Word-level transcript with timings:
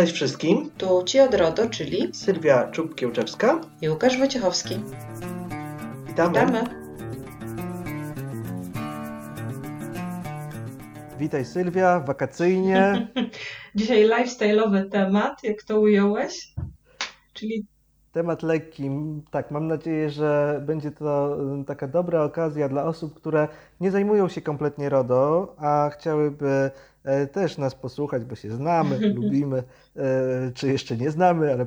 Cześć 0.00 0.12
wszystkim. 0.12 0.70
Tu 0.78 1.02
Ci 1.06 1.20
od 1.20 1.34
RODO, 1.34 1.68
czyli 1.68 2.14
Sylwia 2.14 2.70
Czub-Kiełczewska 2.70 3.60
i 3.82 3.88
Łukasz 3.88 4.18
Wojciechowski. 4.18 4.80
Witamy. 6.06 6.40
Witamy. 6.40 6.64
Witaj 11.18 11.44
Sylwia, 11.44 12.00
wakacyjnie. 12.00 13.08
Dzisiaj 13.74 14.08
lifestyle'owy 14.08 14.88
temat, 14.88 15.44
jak 15.44 15.62
to 15.62 15.80
ująłeś? 15.80 16.54
Czyli 17.32 17.66
Temat 18.12 18.42
lekki. 18.42 18.90
Tak, 19.30 19.50
mam 19.50 19.66
nadzieję, 19.66 20.10
że 20.10 20.60
będzie 20.66 20.90
to 20.90 21.36
y, 21.60 21.64
taka 21.64 21.88
dobra 21.88 22.22
okazja 22.22 22.68
dla 22.68 22.84
osób, 22.84 23.14
które 23.14 23.48
nie 23.80 23.90
zajmują 23.90 24.28
się 24.28 24.40
kompletnie 24.40 24.88
RODO, 24.88 25.54
a 25.58 25.90
chciałyby 25.92 26.70
też 27.32 27.58
nas 27.58 27.74
posłuchać, 27.74 28.24
bo 28.24 28.34
się 28.34 28.50
znamy, 28.50 28.98
lubimy, 29.14 29.62
e, 29.96 30.02
czy 30.54 30.68
jeszcze 30.68 30.96
nie 30.96 31.10
znamy, 31.10 31.52
ale 31.52 31.66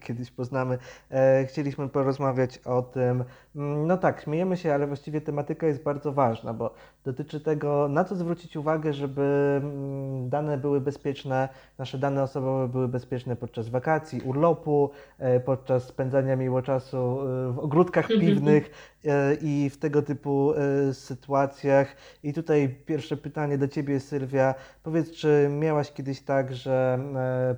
kiedyś 0.00 0.30
poznamy. 0.30 0.78
E, 1.10 1.46
Chcieliśmy 1.46 1.88
porozmawiać 1.88 2.58
o 2.58 2.82
tym. 2.82 3.24
Mm, 3.56 3.86
No 3.86 3.96
tak, 3.96 4.20
śmiejemy 4.22 4.56
się, 4.56 4.74
ale 4.74 4.86
właściwie 4.86 5.20
tematyka 5.20 5.66
jest 5.66 5.82
bardzo 5.82 6.12
ważna, 6.12 6.54
bo 6.54 6.74
dotyczy 7.04 7.40
tego, 7.40 7.88
na 7.88 8.04
co 8.04 8.16
zwrócić 8.16 8.56
uwagę, 8.56 8.92
żeby 8.92 9.22
mm, 9.62 10.28
dane 10.28 10.58
były 10.58 10.80
bezpieczne, 10.80 11.48
nasze 11.78 11.98
dane 11.98 12.22
osobowe 12.22 12.68
były 12.68 12.88
bezpieczne 12.88 13.36
podczas 13.36 13.68
wakacji, 13.68 14.20
urlopu, 14.20 14.90
e, 15.18 15.40
podczas 15.40 15.84
spędzania 15.86 16.36
miło 16.36 16.62
czasu 16.62 16.96
e, 16.98 17.52
w 17.52 17.58
ogródkach 17.58 18.08
piwnych 18.20 18.70
e, 19.04 19.34
i 19.34 19.70
w 19.70 19.78
tego 19.78 20.02
typu 20.02 20.52
sytuacjach. 20.92 21.96
I 22.22 22.32
tutaj 22.32 22.68
pierwsze 22.86 23.16
pytanie 23.16 23.58
do 23.58 23.68
Ciebie, 23.68 24.00
Sylwia. 24.00 24.54
Powiedz, 24.82 25.10
czy 25.10 25.48
miałaś 25.58 25.92
kiedyś 25.92 26.20
tak, 26.22 26.54
że 26.54 26.98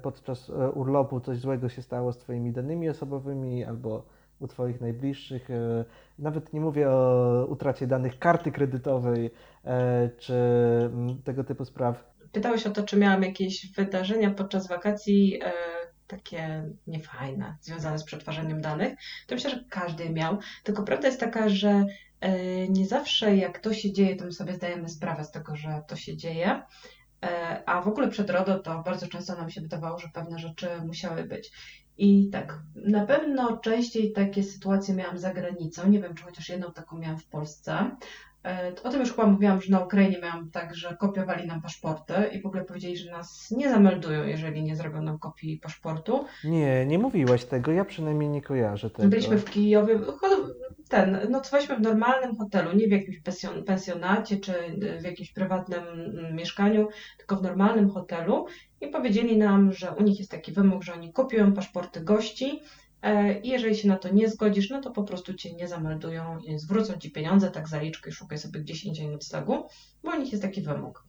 podczas 0.02 0.50
urlopu 0.74 1.20
coś 1.20 1.38
złego 1.38 1.68
się 1.68 1.82
stało 1.82 2.12
z 2.12 2.18
Twoimi 2.18 2.52
danymi 2.52 2.88
osobowymi 2.88 3.64
albo 3.64 4.04
u 4.40 4.46
Twoich 4.48 4.80
najbliższych? 4.80 5.50
E, 5.50 5.84
Nawet 6.18 6.52
nie 6.52 6.60
mówię 6.60 6.90
o 6.90 7.46
utracie 7.48 7.86
danych 7.86 8.18
karty 8.18 8.52
kredytowej 8.52 9.30
e, 9.64 10.10
czy 10.18 10.34
mm, 10.92 11.22
tego 11.22 11.44
typu 11.44 11.64
spraw. 11.64 12.04
pytałeś 12.32 12.66
o 12.66 12.70
to, 12.70 12.82
czy 12.82 12.96
miałam 12.96 13.22
jakieś 13.22 13.72
wydarzenia 13.72 14.30
podczas 14.30 14.68
wakacji 14.68 15.40
e, 15.44 15.52
takie 16.06 16.64
niefajne, 16.86 17.56
związane 17.60 17.98
z 17.98 18.04
przetwarzaniem 18.04 18.60
danych. 18.60 18.94
To 19.26 19.34
myślę, 19.34 19.50
że 19.50 19.64
każdy 19.70 20.10
miał. 20.10 20.38
Tylko 20.64 20.82
prawda 20.82 21.08
jest 21.08 21.20
taka, 21.20 21.48
że 21.48 21.84
nie 22.68 22.86
zawsze 22.86 23.36
jak 23.36 23.58
to 23.58 23.74
się 23.74 23.92
dzieje, 23.92 24.16
to 24.16 24.24
my 24.24 24.32
sobie 24.32 24.54
zdajemy 24.54 24.88
sprawę 24.88 25.24
z 25.24 25.30
tego, 25.30 25.56
że 25.56 25.82
to 25.88 25.96
się 25.96 26.16
dzieje. 26.16 26.62
A 27.66 27.80
w 27.82 27.88
ogóle 27.88 28.08
przed 28.08 28.30
RODO 28.30 28.58
to 28.58 28.82
bardzo 28.82 29.08
często 29.08 29.36
nam 29.36 29.50
się 29.50 29.60
wydawało, 29.60 29.98
że 29.98 30.08
pewne 30.08 30.38
rzeczy 30.38 30.68
musiały 30.86 31.24
być. 31.24 31.52
I 31.98 32.28
tak, 32.32 32.58
na 32.76 33.06
pewno 33.06 33.56
częściej 33.56 34.12
takie 34.12 34.42
sytuacje 34.42 34.94
miałam 34.94 35.18
za 35.18 35.34
granicą. 35.34 35.88
Nie 35.88 36.00
wiem, 36.00 36.14
czy 36.14 36.24
chociaż 36.24 36.48
jedną 36.48 36.72
taką 36.72 36.98
miałam 36.98 37.18
w 37.18 37.26
Polsce. 37.26 37.90
E, 38.44 38.72
O 38.84 38.90
tym 38.90 39.00
już 39.00 39.10
chyba 39.10 39.26
mówiłam, 39.26 39.60
że 39.62 39.70
na 39.70 39.80
Ukrainie 39.80 40.18
miałam 40.22 40.50
tak, 40.50 40.74
że 40.74 40.96
kopiowali 41.00 41.46
nam 41.46 41.62
paszporty 41.62 42.14
i 42.32 42.40
w 42.42 42.46
ogóle 42.46 42.64
powiedzieli, 42.64 42.96
że 42.96 43.10
nas 43.10 43.50
nie 43.50 43.70
zameldują, 43.70 44.24
jeżeli 44.26 44.62
nie 44.62 44.76
zrobią 44.76 45.02
nam 45.02 45.18
kopii 45.18 45.58
paszportu. 45.62 46.24
Nie, 46.44 46.86
nie 46.86 46.98
mówiłaś 46.98 47.44
tego, 47.44 47.72
ja 47.72 47.84
przynajmniej 47.84 48.28
nie 48.28 48.42
kojarzę 48.42 48.90
tego. 48.90 49.08
Byliśmy 49.08 49.38
w 49.38 49.44
Kijowie, 49.50 49.98
cho- 49.98 50.50
ten, 50.88 51.18
nocowaliśmy 51.30 51.76
w 51.76 51.80
normalnym 51.80 52.36
hotelu, 52.36 52.76
nie 52.76 52.88
w 52.88 52.90
jakimś 52.90 53.20
pensjon- 53.20 53.64
pensjonacie 53.64 54.36
czy 54.36 54.52
w 55.00 55.04
jakimś 55.04 55.32
prywatnym 55.32 55.82
mm, 55.88 56.36
mieszkaniu, 56.36 56.88
tylko 57.18 57.36
w 57.36 57.42
normalnym 57.42 57.90
hotelu 57.90 58.46
i 58.84 58.90
powiedzieli 58.90 59.36
nam, 59.36 59.72
że 59.72 59.90
u 59.90 60.02
nich 60.02 60.18
jest 60.18 60.30
taki 60.30 60.52
wymóg, 60.52 60.82
że 60.82 60.92
oni 60.92 61.12
kopiują 61.12 61.52
paszporty 61.52 62.00
gości 62.00 62.60
e, 63.02 63.40
i 63.40 63.48
jeżeli 63.48 63.76
się 63.76 63.88
na 63.88 63.96
to 63.96 64.14
nie 64.14 64.28
zgodzisz, 64.28 64.70
no 64.70 64.80
to 64.80 64.90
po 64.90 65.04
prostu 65.04 65.34
cię 65.34 65.54
nie 65.54 65.68
zameldują, 65.68 66.38
zwrócą 66.56 66.98
ci 66.98 67.12
pieniądze, 67.12 67.50
tak 67.50 67.68
zaliczkę 67.68 68.10
i 68.10 68.12
szukaj 68.12 68.38
sobie 68.38 68.60
gdzieś 68.60 68.84
indziej 68.84 69.08
noclegu, 69.08 69.68
bo 70.02 70.10
u 70.10 70.20
nich 70.20 70.32
jest 70.32 70.42
taki 70.42 70.62
wymóg. 70.62 71.04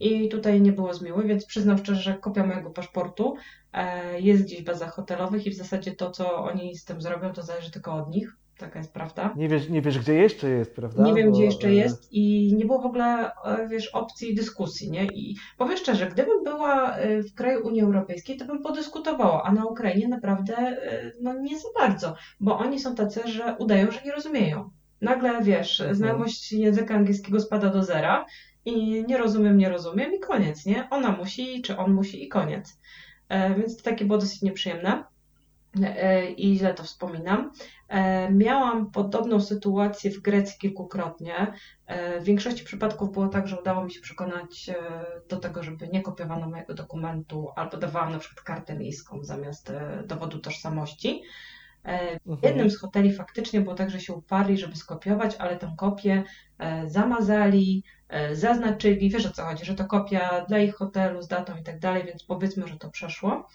I 0.00 0.28
tutaj 0.28 0.60
nie 0.60 0.72
było 0.72 0.94
zmiły, 0.94 1.26
więc 1.26 1.46
przyznam 1.46 1.78
szczerze, 1.78 2.02
że 2.02 2.18
kopia 2.18 2.46
mojego 2.46 2.70
paszportu 2.70 3.34
e, 3.72 4.20
jest 4.20 4.42
gdzieś 4.42 4.62
w 4.62 4.64
bazach 4.64 4.94
hotelowych 4.94 5.46
i 5.46 5.50
w 5.50 5.56
zasadzie 5.56 5.92
to, 5.92 6.10
co 6.10 6.36
oni 6.36 6.76
z 6.76 6.84
tym 6.84 7.00
zrobią, 7.00 7.32
to 7.32 7.42
zależy 7.42 7.70
tylko 7.70 7.94
od 7.94 8.10
nich. 8.10 8.36
Taka 8.58 8.78
jest 8.78 8.92
prawda. 8.92 9.34
Nie 9.36 9.48
wiesz, 9.48 9.68
nie 9.68 9.82
wiesz, 9.82 9.98
gdzie 9.98 10.14
jeszcze 10.14 10.50
jest, 10.50 10.74
prawda? 10.74 11.02
Nie 11.04 11.14
wiem, 11.14 11.26
Bo, 11.30 11.32
gdzie 11.32 11.44
jeszcze 11.44 11.68
e, 11.68 11.74
jest 11.74 12.12
i 12.12 12.54
nie 12.56 12.64
było 12.64 12.78
w 12.78 12.86
ogóle, 12.86 13.30
e, 13.44 13.68
wiesz, 13.68 13.88
opcji 13.88 14.34
dyskusji, 14.34 14.90
nie? 14.90 15.04
I 15.06 15.36
powiem 15.58 15.76
szczerze, 15.76 16.06
gdybym 16.06 16.44
była 16.44 16.96
e, 16.96 17.22
w 17.22 17.34
kraju 17.34 17.66
Unii 17.66 17.82
Europejskiej, 17.82 18.36
to 18.36 18.44
bym 18.44 18.62
podyskutowała, 18.62 19.42
a 19.42 19.52
na 19.52 19.64
Ukrainie 19.64 20.08
naprawdę, 20.08 20.76
no 21.20 21.34
nie 21.34 21.58
za 21.58 21.68
bardzo, 21.80 22.14
bo 22.40 22.58
oni 22.58 22.80
są 22.80 22.94
tacy, 22.94 23.20
że 23.28 23.56
udają, 23.58 23.90
że 23.90 24.00
nie 24.04 24.12
rozumieją. 24.12 24.70
Nagle, 25.00 25.42
wiesz, 25.42 25.80
Mhm. 25.80 25.96
znajomość 25.96 26.52
języka 26.52 26.94
angielskiego 26.94 27.40
spada 27.40 27.68
do 27.68 27.82
zera 27.84 28.26
i 28.64 29.04
nie 29.08 29.18
rozumiem, 29.18 29.58
nie 29.58 29.68
rozumiem 29.68 30.14
i 30.14 30.20
koniec, 30.20 30.66
nie? 30.66 30.88
Ona 30.90 31.12
musi, 31.12 31.62
czy 31.62 31.76
on 31.76 31.92
musi 31.92 32.24
i 32.24 32.28
koniec. 32.28 32.78
Więc 33.56 33.76
to 33.76 33.82
takie 33.82 34.04
było 34.04 34.18
dosyć 34.18 34.42
nieprzyjemne 34.42 35.04
i 36.36 36.56
źle 36.56 36.74
to 36.74 36.84
wspominam. 36.84 37.50
E, 37.88 38.30
Miałam 38.30 38.90
podobną 38.90 39.40
sytuację 39.40 40.10
w 40.10 40.20
Grecji 40.20 40.58
kilkukrotnie. 40.58 41.52
E, 41.86 42.20
W 42.20 42.24
większości 42.24 42.64
przypadków 42.64 43.12
było 43.12 43.28
tak, 43.28 43.48
że 43.48 43.60
udało 43.60 43.84
mi 43.84 43.92
się 43.92 44.00
przekonać 44.00 44.68
e, 44.68 44.74
do 45.28 45.36
tego, 45.36 45.62
żeby 45.62 45.88
nie 45.88 46.02
kopiowano 46.02 46.50
mojego 46.50 46.74
dokumentu 46.74 47.48
albo 47.56 47.76
dawałam 47.76 48.12
na 48.12 48.18
przykład 48.18 48.44
kartę 48.44 48.78
miejską 48.78 49.24
zamiast 49.24 49.70
e, 49.70 50.02
dowodu 50.06 50.38
tożsamości. 50.38 51.22
E, 51.84 52.18
W 52.18 52.30
mhm. 52.30 52.38
jednym 52.42 52.70
z 52.70 52.78
hoteli 52.80 53.12
faktycznie 53.14 53.60
było 53.60 53.74
tak, 53.74 53.90
że 53.90 54.00
się 54.00 54.12
uparli, 54.12 54.58
żeby 54.58 54.76
skopiować, 54.76 55.36
ale 55.36 55.56
tę 55.58 55.74
kopię 55.78 56.24
e, 56.58 56.88
zamazali, 56.90 57.84
e, 58.08 58.36
zaznaczyli. 58.36 59.10
Wiesz 59.10 59.26
o 59.26 59.30
co 59.30 59.44
chodzi, 59.44 59.64
że 59.64 59.74
to 59.74 59.84
kopia 59.84 60.44
dla 60.48 60.58
ich 60.58 60.74
hotelu 60.74 61.22
z 61.22 61.28
datą 61.28 61.56
i 61.56 61.62
tak 61.62 61.78
dalej, 61.78 62.04
więc 62.04 62.24
powiedzmy, 62.24 62.68
że 62.68 62.78
to 62.78 62.90
przeszło. 62.90 63.48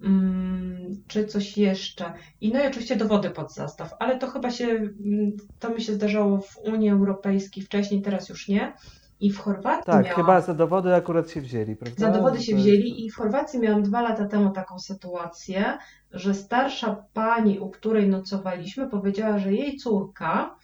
Mm, 0.00 1.02
czy 1.06 1.26
coś 1.26 1.56
jeszcze? 1.56 2.12
I 2.40 2.52
no 2.52 2.64
i 2.64 2.66
oczywiście 2.66 2.96
dowody 2.96 3.30
pod 3.30 3.54
zastaw, 3.54 3.90
ale 3.98 4.18
to 4.18 4.26
chyba 4.26 4.50
się, 4.50 4.66
mm, 4.66 5.32
to 5.58 5.70
mi 5.70 5.82
się 5.82 5.92
zdarzało 5.92 6.40
w 6.40 6.58
Unii 6.58 6.90
Europejskiej 6.90 7.64
wcześniej, 7.64 8.02
teraz 8.02 8.28
już 8.28 8.48
nie. 8.48 8.72
I 9.20 9.30
w 9.30 9.38
Chorwacji 9.38 9.92
Tak, 9.92 10.04
miałam... 10.04 10.16
chyba 10.16 10.40
za 10.40 10.54
dowody 10.54 10.94
akurat 10.94 11.30
się 11.30 11.40
wzięli, 11.40 11.76
prawda? 11.76 12.00
Za 12.00 12.10
dowody 12.10 12.42
się 12.42 12.56
wzięli 12.56 13.04
i 13.04 13.10
w 13.10 13.16
Chorwacji 13.16 13.60
miałam 13.60 13.82
dwa 13.82 14.02
lata 14.02 14.26
temu 14.26 14.50
taką 14.50 14.78
sytuację, 14.78 15.78
że 16.10 16.34
starsza 16.34 17.04
pani, 17.12 17.58
u 17.58 17.70
której 17.70 18.08
nocowaliśmy, 18.08 18.88
powiedziała, 18.88 19.38
że 19.38 19.52
jej 19.52 19.76
córka 19.76 20.56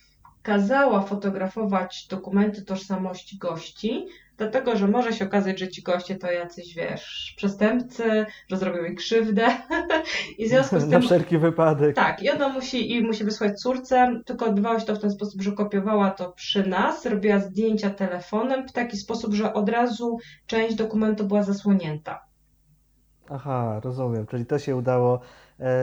kazała 0.42 1.02
fotografować 1.02 2.06
dokumenty 2.06 2.62
tożsamości 2.62 3.38
gości, 3.38 4.06
dlatego 4.36 4.76
że 4.76 4.88
może 4.88 5.12
się 5.12 5.24
okazać, 5.24 5.58
że 5.58 5.68
ci 5.68 5.82
goście 5.82 6.16
to 6.16 6.32
jacyś, 6.32 6.74
wiesz, 6.74 7.34
przestępcy, 7.36 8.26
że 8.48 8.56
zrobią 8.56 8.82
jej 8.82 8.94
krzywdę 8.94 9.46
i 10.38 10.46
w 10.46 10.48
związku 10.48 10.80
z 10.80 10.84
Na 10.84 10.90
tym 10.90 11.02
wszelki 11.02 11.38
wypadek. 11.38 11.96
tak, 11.96 12.22
i 12.22 12.30
ona 12.30 12.48
musi, 12.48 12.92
i 12.92 13.02
musi 13.02 13.24
wysłać 13.24 13.60
córce, 13.60 14.20
tylko 14.26 14.46
odbywało 14.46 14.78
się 14.78 14.86
to 14.86 14.94
w 14.94 15.00
ten 15.00 15.10
sposób, 15.10 15.42
że 15.42 15.52
kopiowała 15.52 16.10
to 16.10 16.32
przy 16.32 16.68
nas, 16.68 17.06
robiła 17.06 17.38
zdjęcia 17.38 17.90
telefonem 17.90 18.68
w 18.68 18.72
taki 18.72 18.96
sposób, 18.96 19.34
że 19.34 19.54
od 19.54 19.68
razu 19.68 20.18
część 20.46 20.74
dokumentu 20.74 21.24
była 21.24 21.42
zasłonięta. 21.42 22.20
Aha, 23.30 23.80
rozumiem, 23.84 24.26
czyli 24.26 24.46
to 24.46 24.58
się 24.58 24.76
udało 24.76 25.20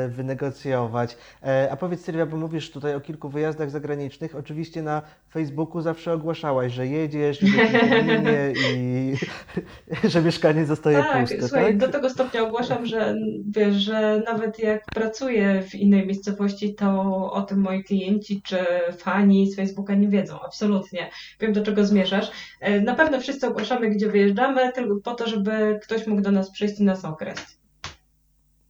wynegocjować. 0.10 1.18
E, 1.44 1.68
a 1.72 1.78
powiedz 1.78 2.02
Sylwia, 2.02 2.26
bo 2.26 2.38
mówisz 2.38 2.72
tutaj 2.72 2.96
o 2.96 3.02
kilku 3.02 3.30
wyjazdach 3.30 3.72
zagranicznych. 3.72 4.36
Oczywiście 4.36 4.82
na 4.82 5.02
Facebooku 5.34 5.82
zawsze 5.82 6.14
ogłaszałaś, 6.14 6.74
że 6.74 6.88
jedziesz, 6.88 7.40
że 7.40 8.54
i 8.76 9.14
że 10.12 10.22
mieszkanie 10.22 10.66
zostaje 10.66 10.98
Tak, 10.98 11.22
puste, 11.22 11.42
słuchaj, 11.42 11.66
tak? 11.66 11.78
do 11.78 11.88
tego 11.88 12.10
stopnia 12.10 12.42
ogłaszam, 12.44 12.86
że 12.86 13.16
wiesz, 13.50 13.76
że 13.76 14.24
nawet 14.26 14.60
jak 14.60 14.86
pracuję 14.86 15.62
w 15.62 15.76
innej 15.76 16.08
miejscowości, 16.08 16.76
to 16.76 17.32
o 17.32 17.42
tym 17.42 17.60
moi 17.60 17.84
klienci 17.84 18.42
czy 18.42 18.58
fani 18.98 19.52
z 19.52 19.56
Facebooka 19.56 19.96
nie 19.96 20.08
wiedzą, 20.08 20.40
absolutnie. 20.46 21.10
Wiem, 21.40 21.54
do 21.54 21.64
czego 21.64 21.86
zmierzasz. 21.86 22.32
E, 22.60 22.82
Na 22.82 22.96
pewno 22.96 23.20
wszyscy 23.20 23.48
ogłaszamy, 23.48 23.90
gdzie 23.90 24.08
wyjeżdżamy, 24.08 24.72
tylko 24.72 24.96
po 25.04 25.14
to, 25.14 25.28
żeby 25.28 25.80
ktoś 25.84 26.08
mógł 26.08 26.22
do 26.22 26.32
nas 26.32 26.52
przyjść 26.52 26.80
i 26.80 26.84
nas 26.84 27.06
określić. 27.06 27.57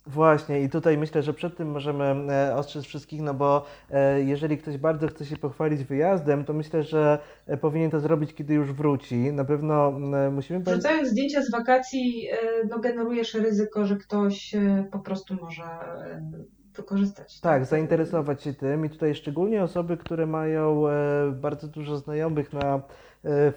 Właśnie, 0.08 0.62
i 0.62 0.70
tutaj 0.70 0.98
myślę, 0.98 1.24
że 1.24 1.34
przed 1.34 1.58
tym 1.58 1.72
możemy 1.72 2.34
e, 2.34 2.56
ostrzec 2.56 2.86
wszystkich, 2.86 3.22
no 3.22 3.34
bo 3.34 3.66
e, 3.92 4.22
jeżeli 4.22 4.58
ktoś 4.58 4.78
bardzo 4.78 5.08
chce 5.08 5.26
się 5.26 5.38
pochwalić 5.38 5.84
wyjazdem, 5.84 6.46
to 6.46 6.54
myślę, 6.54 6.84
że 6.84 7.20
e, 7.48 7.58
powinien 7.58 7.92
to 7.92 8.00
zrobić, 8.00 8.34
kiedy 8.34 8.54
już 8.54 8.74
wróci. 8.74 9.34
Na 9.34 9.46
pewno 9.46 9.92
musimy. 10.32 10.60
Wrzucając 10.60 11.10
zdjęcia 11.10 11.42
z 11.42 11.52
wakacji, 11.52 12.28
no 12.70 12.80
generujesz 12.80 13.34
ryzyko, 13.34 13.86
że 13.86 13.96
ktoś 13.96 14.56
po 14.92 15.00
prostu 15.00 15.36
może 15.42 15.64
wykorzystać. 16.76 17.40
Tak, 17.40 17.66
zainteresować 17.66 18.44
się 18.44 18.54
tym 18.54 18.86
i 18.86 18.90
tutaj 18.90 19.16
szczególnie 19.16 19.64
osoby, 19.64 19.98
które 19.98 20.26
mają 20.26 20.84
bardzo 21.34 21.68
dużo 21.68 21.98
znajomych 21.98 22.54
na 22.54 22.82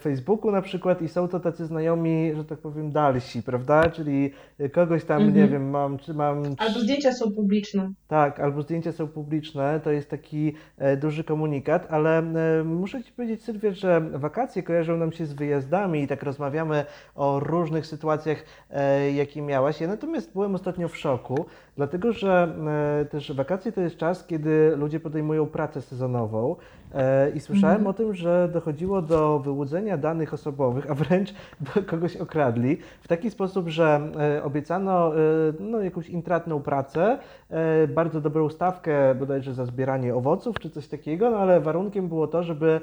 Facebooku 0.01 0.51
na 0.51 0.63
przykład 0.63 1.03
i 1.03 1.09
są 1.09 1.29
to 1.29 1.41
tacy 1.41 1.67
znajomi, 1.67 2.33
że 2.37 2.45
tak 2.45 2.59
powiem, 2.59 2.93
dalsi, 2.93 3.43
prawda? 3.43 3.91
Czyli 3.91 4.31
kogoś 4.73 5.05
tam, 5.05 5.23
mhm. 5.23 5.37
nie 5.37 5.49
wiem, 5.49 5.71
mam, 5.71 5.99
czy 5.99 6.15
mam... 6.15 6.43
Albo 6.59 6.81
zdjęcia 6.81 7.13
są 7.13 7.33
publiczne. 7.33 7.93
Tak, 8.09 8.41
albo 8.41 8.63
zdjęcia 8.63 8.93
są 8.93 9.09
publiczne, 9.09 9.81
to 9.85 9.91
jest 9.91 10.11
taki 10.11 10.55
duży 11.01 11.25
komunikat, 11.25 11.87
ale 11.91 12.23
muszę 12.65 13.05
Ci 13.05 13.13
powiedzieć, 13.13 13.43
Sylwia, 13.43 13.73
że 13.73 14.01
wakacje 14.01 14.63
kojarzą 14.63 14.97
nam 14.97 15.13
się 15.13 15.27
z 15.27 15.33
wyjazdami 15.33 16.03
i 16.03 16.07
tak 16.07 16.23
rozmawiamy 16.23 16.85
o 17.15 17.41
różnych 17.41 17.87
sytuacjach, 17.87 18.45
jakie 19.15 19.43
miałaś. 19.43 19.81
Ja 19.81 19.89
natomiast 19.89 20.33
byłem 20.33 20.55
ostatnio 20.55 20.89
w 20.89 20.97
szoku, 20.97 21.47
dlatego 21.77 22.13
że 22.13 22.55
też 23.11 23.33
wakacje 23.33 23.73
to 23.73 23.81
jest 23.81 23.97
czas, 23.97 24.27
kiedy 24.27 24.77
ludzie 24.77 25.01
podejmują 25.01 25.47
pracę 25.47 25.83
sezonową 25.83 26.57
e, 26.95 27.31
i 27.31 27.41
słyszałem 27.41 27.77
mhm. 27.77 27.87
o 27.87 27.93
tym, 27.93 28.15
że 28.15 28.51
dochodziło 28.53 29.03
do 29.03 29.39
wyłudzenia 29.39 29.60
danych 29.99 30.35
osobowych, 30.35 30.91
a 30.91 30.95
wręcz 30.95 31.35
kogoś 31.91 32.17
okradli 32.17 32.77
w 33.01 33.09
taki 33.09 33.31
sposób, 33.31 33.69
że 33.69 34.01
e, 34.37 34.45
obiecano 34.45 35.17
e, 35.17 35.19
no, 35.61 35.81
jakąś 35.81 36.09
intratną 36.09 36.61
pracę, 36.63 37.19
bardzo 37.89 38.21
dobrą 38.21 38.49
stawkę 38.49 39.15
bodajże 39.15 39.55
za 39.55 39.65
zbieranie 39.65 40.15
owoców 40.15 40.59
czy 40.59 40.71
coś 40.71 40.89
takiego, 40.89 41.31
no 41.31 41.37
ale 41.37 41.61
warunkiem 41.61 42.09
było 42.09 42.27
to, 42.27 42.43
żeby 42.43 42.81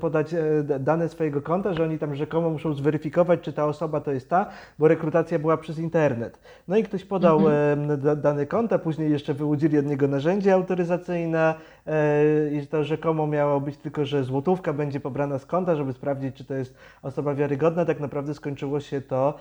podać 0.00 0.34
dane 0.80 1.08
swojego 1.08 1.42
konta, 1.42 1.74
że 1.74 1.84
oni 1.84 1.98
tam 1.98 2.14
rzekomo 2.14 2.50
muszą 2.50 2.74
zweryfikować, 2.74 3.40
czy 3.40 3.52
ta 3.52 3.66
osoba 3.66 4.00
to 4.00 4.12
jest 4.12 4.28
ta, 4.30 4.46
bo 4.78 4.88
rekrutacja 4.88 5.38
była 5.38 5.56
przez 5.56 5.78
internet. 5.78 6.38
No 6.68 6.76
i 6.76 6.82
ktoś 6.82 7.04
podał 7.04 7.38
mhm. 7.38 8.20
dane 8.20 8.46
konta, 8.46 8.78
później 8.78 9.10
jeszcze 9.10 9.34
wyłudzili 9.34 9.78
od 9.78 9.86
niego 9.86 10.08
narzędzie 10.08 10.54
autoryzacyjne 10.54 11.54
e, 11.86 12.50
i 12.52 12.66
to 12.66 12.84
rzekomo 12.84 13.26
miało 13.26 13.60
być 13.60 13.76
tylko, 13.76 14.04
że 14.04 14.24
złotówka 14.24 14.72
będzie 14.72 15.00
pobrana 15.00 15.38
z 15.38 15.46
konta, 15.46 15.76
żeby 15.76 15.92
sprawdzić, 15.92 16.36
czy 16.36 16.44
to 16.44 16.54
jest 16.54 16.74
osoba 17.02 17.34
wiarygodna. 17.34 17.84
Tak 17.84 18.00
naprawdę 18.00 18.34
skończyło 18.34 18.80
się 18.80 19.00
to 19.00 19.34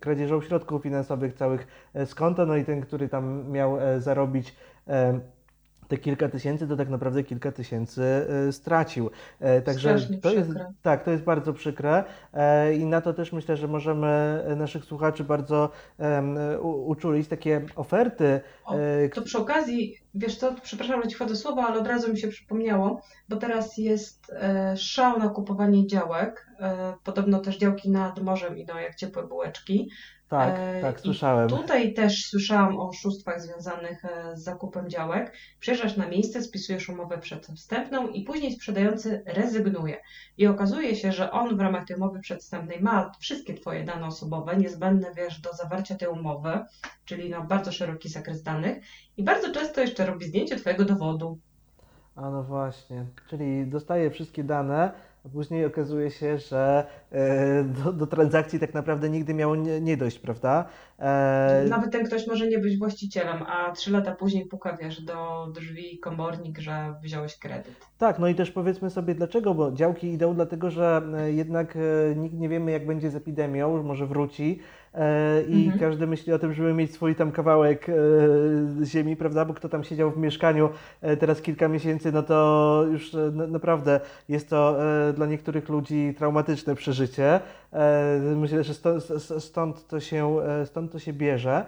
kradzieżą 0.00 0.40
środków 0.40 0.82
finansowych 0.82 1.34
całych 1.34 1.66
e, 1.94 2.06
z 2.06 2.14
konta, 2.14 2.46
no 2.46 2.56
i 2.56 2.64
ten, 2.64 2.80
który 2.80 3.08
tam 3.08 3.50
miał 3.50 3.80
e, 3.80 4.00
zarobić 4.00 4.56
te 5.90 5.98
kilka 5.98 6.28
tysięcy, 6.28 6.68
to 6.68 6.76
tak 6.76 6.88
naprawdę 6.88 7.24
kilka 7.24 7.52
tysięcy 7.52 8.02
e, 8.02 8.52
stracił. 8.52 9.10
E, 9.40 9.62
także 9.62 9.98
to 10.22 10.32
jest, 10.32 10.50
tak, 10.82 11.04
to 11.04 11.10
jest 11.10 11.24
bardzo 11.24 11.52
przykre 11.52 12.04
e, 12.32 12.74
i 12.74 12.86
na 12.86 13.00
to 13.00 13.14
też 13.14 13.32
myślę, 13.32 13.56
że 13.56 13.68
możemy 13.68 14.42
naszych 14.56 14.84
słuchaczy 14.84 15.24
bardzo 15.24 15.70
uczulić 16.62 17.28
takie 17.28 17.66
oferty. 17.76 18.40
O, 18.64 18.76
to 19.14 19.22
przy 19.22 19.38
okazji, 19.38 19.96
wiesz 20.14 20.36
co, 20.36 20.54
przepraszam, 20.62 21.02
że 21.02 21.08
Ci 21.08 21.14
wchodzę 21.14 21.36
słowa, 21.36 21.66
ale 21.66 21.80
od 21.80 21.86
razu 21.86 22.12
mi 22.12 22.18
się 22.18 22.28
przypomniało, 22.28 23.02
bo 23.28 23.36
teraz 23.36 23.78
jest 23.78 24.32
szał 24.76 25.18
na 25.18 25.28
kupowanie 25.28 25.86
działek, 25.86 26.46
podobno 27.04 27.38
też 27.38 27.58
działki 27.58 27.90
nad 27.90 28.22
morzem 28.22 28.58
idą 28.58 28.76
jak 28.76 28.94
ciepłe 28.94 29.22
bułeczki. 29.22 29.90
Tak, 30.30 30.54
e, 30.58 30.80
tak, 30.80 31.00
słyszałem. 31.00 31.48
I 31.48 31.50
tutaj 31.50 31.94
też 31.94 32.26
słyszałam 32.26 32.78
o 32.78 32.88
oszustwach 32.88 33.40
związanych 33.40 34.04
e, 34.04 34.36
z 34.36 34.44
zakupem 34.44 34.90
działek. 34.90 35.32
Przyjeżdżasz 35.60 35.96
na 35.96 36.08
miejsce, 36.08 36.42
spisujesz 36.42 36.88
umowę 36.88 37.18
przedwstępną 37.18 38.08
i 38.08 38.24
później 38.24 38.52
sprzedający 38.52 39.22
rezygnuje. 39.26 39.96
I 40.38 40.46
okazuje 40.46 40.96
się, 40.96 41.12
że 41.12 41.30
on 41.30 41.56
w 41.56 41.60
ramach 41.60 41.86
tej 41.86 41.96
umowy 41.96 42.20
przedwstępnej 42.20 42.80
ma 42.80 43.12
wszystkie 43.20 43.54
Twoje 43.54 43.84
dane 43.84 44.06
osobowe, 44.06 44.56
niezbędne 44.56 45.14
wiesz, 45.16 45.40
do 45.40 45.52
zawarcia 45.52 45.94
tej 45.94 46.08
umowy, 46.08 46.60
czyli 47.04 47.30
no, 47.30 47.44
bardzo 47.44 47.72
szeroki 47.72 48.08
zakres 48.08 48.42
danych 48.42 48.84
i 49.16 49.24
bardzo 49.24 49.52
często 49.52 49.80
jeszcze 49.80 50.06
robi 50.06 50.26
zdjęcie 50.26 50.56
Twojego 50.56 50.84
dowodu. 50.84 51.38
A 52.16 52.30
no 52.30 52.42
właśnie, 52.42 53.06
czyli 53.30 53.66
dostaje 53.66 54.10
wszystkie 54.10 54.44
dane, 54.44 54.92
a 55.26 55.28
później 55.28 55.64
okazuje 55.64 56.10
się, 56.10 56.38
że 56.38 56.86
e, 57.12 57.64
do, 57.64 57.92
do 57.92 58.06
transakcji 58.06 58.60
tak 58.60 58.74
naprawdę 58.74 59.10
nigdy 59.10 59.34
miało 59.34 59.56
nie, 59.56 59.80
nie 59.80 59.96
dojść, 59.96 60.18
prawda? 60.18 60.64
E... 60.98 61.64
Nawet 61.68 61.92
ten 61.92 62.04
ktoś 62.06 62.26
może 62.26 62.46
nie 62.46 62.58
być 62.58 62.78
właścicielem, 62.78 63.42
a 63.42 63.72
trzy 63.72 63.92
lata 63.92 64.14
później 64.14 64.46
puka, 64.46 64.76
wiesz, 64.76 65.02
do 65.02 65.46
drzwi 65.54 65.98
komornik, 65.98 66.58
że 66.58 66.94
wziąłeś 67.02 67.38
kredyt. 67.38 67.74
Tak, 67.98 68.18
no 68.18 68.28
i 68.28 68.34
też 68.34 68.50
powiedzmy 68.50 68.90
sobie 68.90 69.14
dlaczego, 69.14 69.54
bo 69.54 69.72
działki 69.72 70.12
idą 70.12 70.34
dlatego, 70.34 70.70
że 70.70 71.02
e, 71.16 71.32
jednak 71.32 71.76
e, 71.76 72.16
nikt 72.16 72.34
nie 72.34 72.48
wiemy 72.48 72.70
jak 72.70 72.86
będzie 72.86 73.10
z 73.10 73.16
epidemią, 73.16 73.82
może 73.82 74.06
wróci, 74.06 74.60
i 75.48 75.64
mhm. 75.64 75.78
każdy 75.78 76.06
myśli 76.06 76.32
o 76.32 76.38
tym, 76.38 76.54
żeby 76.54 76.74
mieć 76.74 76.94
swój 76.94 77.14
tam 77.14 77.32
kawałek 77.32 77.86
e, 77.88 77.92
ziemi, 78.84 79.16
prawda? 79.16 79.44
Bo 79.44 79.54
kto 79.54 79.68
tam 79.68 79.84
siedział 79.84 80.10
w 80.10 80.18
mieszkaniu 80.18 80.68
e, 81.00 81.16
teraz 81.16 81.42
kilka 81.42 81.68
miesięcy, 81.68 82.12
no 82.12 82.22
to 82.22 82.84
już 82.92 83.16
naprawdę 83.48 84.00
jest 84.28 84.50
to 84.50 84.76
dla 85.14 85.26
niektórych 85.26 85.68
ludzi 85.68 86.14
traumatyczne 86.18 86.74
przeżycie. 86.74 87.40
Myślę, 88.36 88.64
że 88.64 88.74
stąd, 89.40 89.86
to, 89.86 90.00
się, 90.00 90.36
stąd 90.64 90.92
to 90.92 90.98
się 90.98 91.12
bierze. 91.12 91.64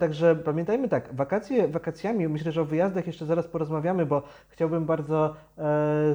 Także 0.00 0.36
pamiętajmy 0.36 0.88
tak, 0.88 1.14
wakacje 1.14 1.68
wakacjami, 1.68 2.28
myślę, 2.28 2.52
że 2.52 2.62
o 2.62 2.64
wyjazdach 2.64 3.06
jeszcze 3.06 3.26
zaraz 3.26 3.48
porozmawiamy, 3.48 4.06
bo 4.06 4.22
chciałbym 4.48 4.86
bardzo 4.86 5.34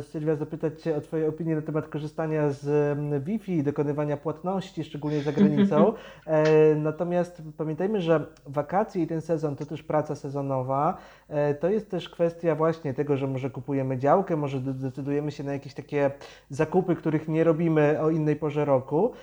Sylwia 0.01 0.35
zapytać 0.35 0.81
Cię 0.81 0.95
o 0.95 1.01
Twoje 1.01 1.29
opinie 1.29 1.55
na 1.55 1.61
temat 1.61 1.87
korzystania 1.87 2.49
z 2.49 2.97
Wi-Fi, 3.23 3.63
dokonywania 3.63 4.17
płatności, 4.17 4.83
szczególnie 4.83 5.21
za 5.21 5.31
granicą. 5.31 5.93
E, 6.25 6.75
natomiast 6.75 7.41
pamiętajmy, 7.57 8.01
że 8.01 8.25
wakacje 8.45 9.03
i 9.03 9.07
ten 9.07 9.21
sezon 9.21 9.55
to 9.55 9.65
też 9.65 9.83
praca 9.83 10.15
sezonowa. 10.15 10.97
E, 11.29 11.53
to 11.53 11.69
jest 11.69 11.91
też 11.91 12.09
kwestia 12.09 12.55
właśnie 12.55 12.93
tego, 12.93 13.17
że 13.17 13.27
może 13.27 13.49
kupujemy 13.49 13.97
działkę, 13.97 14.35
może 14.35 14.59
decydujemy 14.59 15.31
się 15.31 15.43
na 15.43 15.53
jakieś 15.53 15.73
takie 15.73 16.11
zakupy, 16.49 16.95
których 16.95 17.27
nie 17.27 17.43
robimy 17.43 18.01
o 18.01 18.09
innej 18.09 18.35
porze 18.35 18.65
roku, 18.65 18.82
e, 18.83 19.13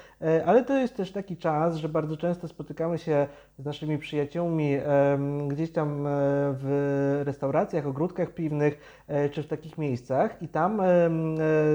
ale 0.47 0.65
to 0.65 0.79
jest 0.79 0.97
też 0.97 1.13
taki 1.13 1.37
czas, 1.37 1.77
że 1.77 1.89
bardzo 1.89 2.17
często 2.17 2.49
spotykamy 2.49 2.99
się 2.99 3.27
z 3.59 3.65
naszymi 3.65 3.99
przyjaciółmi 3.99 4.77
gdzieś 5.49 5.73
tam 5.73 6.05
w 6.61 7.23
restauracjach, 7.25 7.87
ogródkach 7.87 8.35
piwnych 8.35 9.05
czy 9.33 9.43
w 9.43 9.47
takich 9.47 9.79
miejscach 9.79 10.43
i 10.43 10.49
tam 10.49 10.83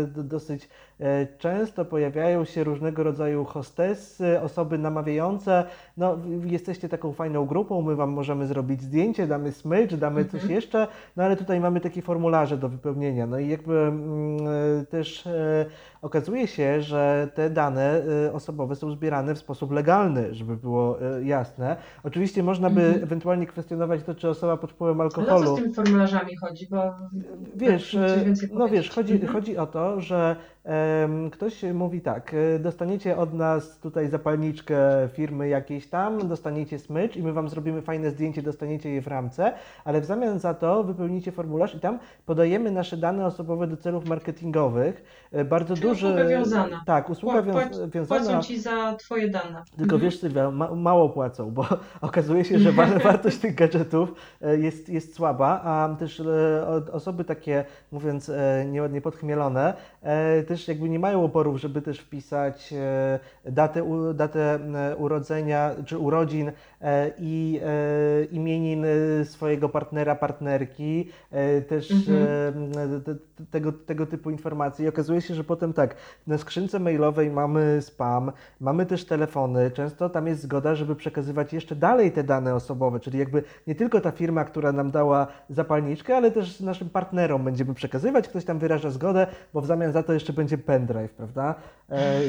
dosyć 0.08 0.70
często 1.38 1.86
pojawiają 1.86 2.46
się 2.46 2.64
różnego 2.64 3.04
rodzaju 3.04 3.46
hostessy, 3.46 4.42
osoby 4.42 4.78
na 4.78 4.90
namawiające, 4.96 5.64
no 5.98 6.18
jesteście 6.46 6.90
taką 6.90 7.14
fajną 7.14 7.46
grupą, 7.46 7.82
my 7.82 7.96
Wam 7.96 8.10
możemy 8.10 8.48
zrobić 8.48 8.82
zdjęcie, 8.82 9.28
damy 9.28 9.52
smycz, 9.52 9.94
damy 9.96 10.22
mhm. 10.22 10.42
coś 10.42 10.50
jeszcze, 10.50 10.88
no 11.16 11.24
ale 11.24 11.36
tutaj 11.36 11.60
mamy 11.60 11.82
takie 11.82 12.02
formularze 12.02 12.58
do 12.58 12.70
wypełnienia, 12.70 13.28
no 13.28 13.40
i 13.40 13.48
jakby 13.48 13.80
mm, 13.80 14.38
e, 14.82 14.86
też 14.86 15.28
e, 15.28 15.66
okazuje 16.02 16.48
się, 16.48 16.82
że 16.82 17.30
te 17.36 17.50
dane 17.50 18.02
e, 18.28 18.34
osobowe 18.36 18.76
są 18.76 18.92
zbierane 18.92 19.36
w 19.36 19.38
sposób 19.38 19.72
legalny, 19.72 20.34
żeby 20.34 20.58
było 20.58 21.02
e, 21.02 21.24
jasne. 21.24 21.78
Oczywiście 22.04 22.44
można 22.44 22.70
by 22.70 22.82
mhm. 22.82 23.04
ewentualnie 23.04 23.48
kwestionować 23.48 24.04
to, 24.04 24.16
czy 24.16 24.30
osoba 24.30 24.58
pod 24.58 24.72
wpływem 24.72 25.02
alkoholu... 25.02 25.34
Ale 25.36 25.46
co 25.46 25.56
z 25.56 25.62
tymi 25.62 25.74
formularzami 25.74 26.36
chodzi, 26.36 26.68
bo... 26.72 26.94
Wiesz, 27.56 27.98
no 28.54 28.68
wiesz, 28.68 28.90
chodzi, 28.90 29.14
mhm. 29.14 29.34
chodzi 29.34 29.58
o 29.58 29.68
to, 29.68 30.02
że 30.02 30.36
ktoś 31.32 31.64
mówi 31.74 32.02
tak, 32.02 32.36
dostaniecie 32.60 33.18
od 33.18 33.34
nas 33.34 33.80
tutaj 33.80 34.08
zapalniczkę 34.08 34.78
firmy 35.14 35.48
jakiejś 35.48 35.88
tam, 35.88 36.28
dostaniecie 36.28 36.80
smycz 36.80 37.16
i 37.16 37.24
my 37.24 37.34
Wam 37.34 37.50
zrobimy 37.50 37.82
fajne 37.82 38.12
zdjęcie, 38.12 38.42
dostaniecie 38.42 38.90
je 38.90 39.02
w 39.02 39.08
ramce, 39.08 39.54
ale 39.86 40.02
w 40.02 40.06
zamian 40.06 40.40
za 40.40 40.54
to 40.54 40.84
wypełnicie 40.84 41.32
formularz 41.32 41.76
i 41.76 41.80
tam 41.80 42.00
podajemy 42.26 42.72
nasze 42.72 42.98
dane 42.98 43.26
osobowe 43.26 43.68
do 43.68 43.78
celów 43.78 44.06
marketingowych. 44.06 45.04
E, 45.32 45.46
bardzo 45.46 45.76
Czyli 45.76 45.88
duży... 45.88 46.08
usługa 46.08 46.28
wiązana. 46.28 46.84
Tak, 46.86 47.10
usługa 47.10 47.44
Pła, 47.44 47.62
wiązana. 47.88 48.24
Płacą 48.24 48.42
Ci 48.42 48.60
za 48.60 48.96
Twoje 48.96 49.30
dane. 49.30 49.64
Tylko 49.78 49.96
mhm. 49.96 50.02
wiesz 50.02 50.20
Sylwia, 50.20 50.52
ma, 50.52 50.76
mało 50.76 51.10
płacą, 51.10 51.52
bo 51.52 51.66
okazuje 52.02 52.46
się, 52.46 52.60
że 52.60 52.72
wartość 53.04 53.38
tych 53.38 53.56
gadżetów 53.56 54.14
e, 54.42 54.58
jest, 54.58 54.90
jest 54.90 55.16
słaba, 55.16 55.62
a 55.64 55.96
też 56.00 56.20
e, 56.20 56.92
osoby 56.92 57.24
takie, 57.24 57.66
mówiąc 57.92 58.32
nieładnie 58.72 59.02
podchmielone, 59.02 59.74
też 60.48 60.55
jakby 60.68 60.90
nie 60.90 61.00
mają 61.00 61.24
oporów, 61.24 61.58
żeby 61.62 61.82
też 61.82 62.00
wpisać 62.00 62.74
datę, 63.46 64.14
datę 64.14 64.60
urodzenia 64.98 65.76
czy 65.86 65.98
urodzin 65.98 66.52
e, 66.82 67.12
i 67.20 67.60
e, 67.64 68.26
imienin 68.26 68.86
swojego 69.24 69.70
partnera, 69.70 70.16
partnerki, 70.16 71.10
e, 71.32 71.62
też 71.62 71.92
mhm. 71.92 72.72
Tego, 73.52 73.72
tego 73.72 74.06
typu 74.06 74.30
informacji. 74.30 74.86
I 74.86 74.88
okazuje 74.88 75.22
się, 75.22 75.36
że 75.36 75.44
potem 75.44 75.74
tak, 75.74 75.96
na 76.28 76.38
skrzynce 76.38 76.80
mailowej 76.80 77.32
mamy 77.32 77.82
spam, 77.82 78.32
mamy 78.60 78.86
też 78.86 79.06
telefony, 79.06 79.72
często 79.72 80.10
tam 80.10 80.28
jest 80.28 80.42
zgoda, 80.42 80.76
żeby 80.76 80.96
przekazywać 80.96 81.54
jeszcze 81.54 81.76
dalej 81.76 82.12
te 82.12 82.24
dane 82.24 82.56
osobowe, 82.56 83.00
czyli 83.00 83.20
jakby 83.20 83.44
nie 83.68 83.76
tylko 83.76 84.02
ta 84.02 84.12
firma, 84.12 84.46
która 84.46 84.72
nam 84.72 84.92
dała 84.92 85.28
zapalniczkę, 85.50 86.18
ale 86.18 86.32
też 86.32 86.60
naszym 86.60 86.90
partnerom 86.90 87.44
będziemy 87.44 87.74
przekazywać, 87.74 88.28
ktoś 88.28 88.46
tam 88.46 88.60
wyraża 88.60 88.90
zgodę, 88.90 89.28
bo 89.54 89.62
w 89.62 89.66
zamian 89.66 89.92
za 89.92 90.04
to 90.04 90.14
jeszcze 90.14 90.34
będzie 90.34 90.58
pendrive, 90.58 91.12
prawda? 91.12 91.56
E, 91.90 92.22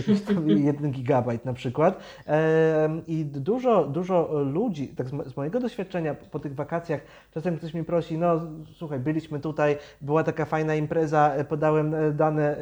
jeden 0.71 0.91
gigabajt 0.91 1.45
na 1.45 1.53
przykład. 1.53 2.01
E, 2.27 2.89
I 3.07 3.25
dużo, 3.25 3.85
dużo 3.85 4.31
ludzi, 4.53 4.89
tak 4.89 5.09
z 5.09 5.37
mojego 5.37 5.61
doświadczenia 5.61 6.15
po 6.15 6.39
tych 6.39 6.55
wakacjach, 6.55 7.01
czasem 7.35 7.57
ktoś 7.57 7.75
mi 7.75 7.85
prosi, 7.85 8.19
no 8.19 8.41
słuchaj, 8.73 8.99
byliśmy 8.99 9.41
tutaj, 9.41 9.77
była 10.01 10.25
taka 10.25 10.45
fajna 10.45 10.75
impreza, 10.75 10.96
e, 11.01 11.45
podałem 11.45 11.95
dane 12.15 12.57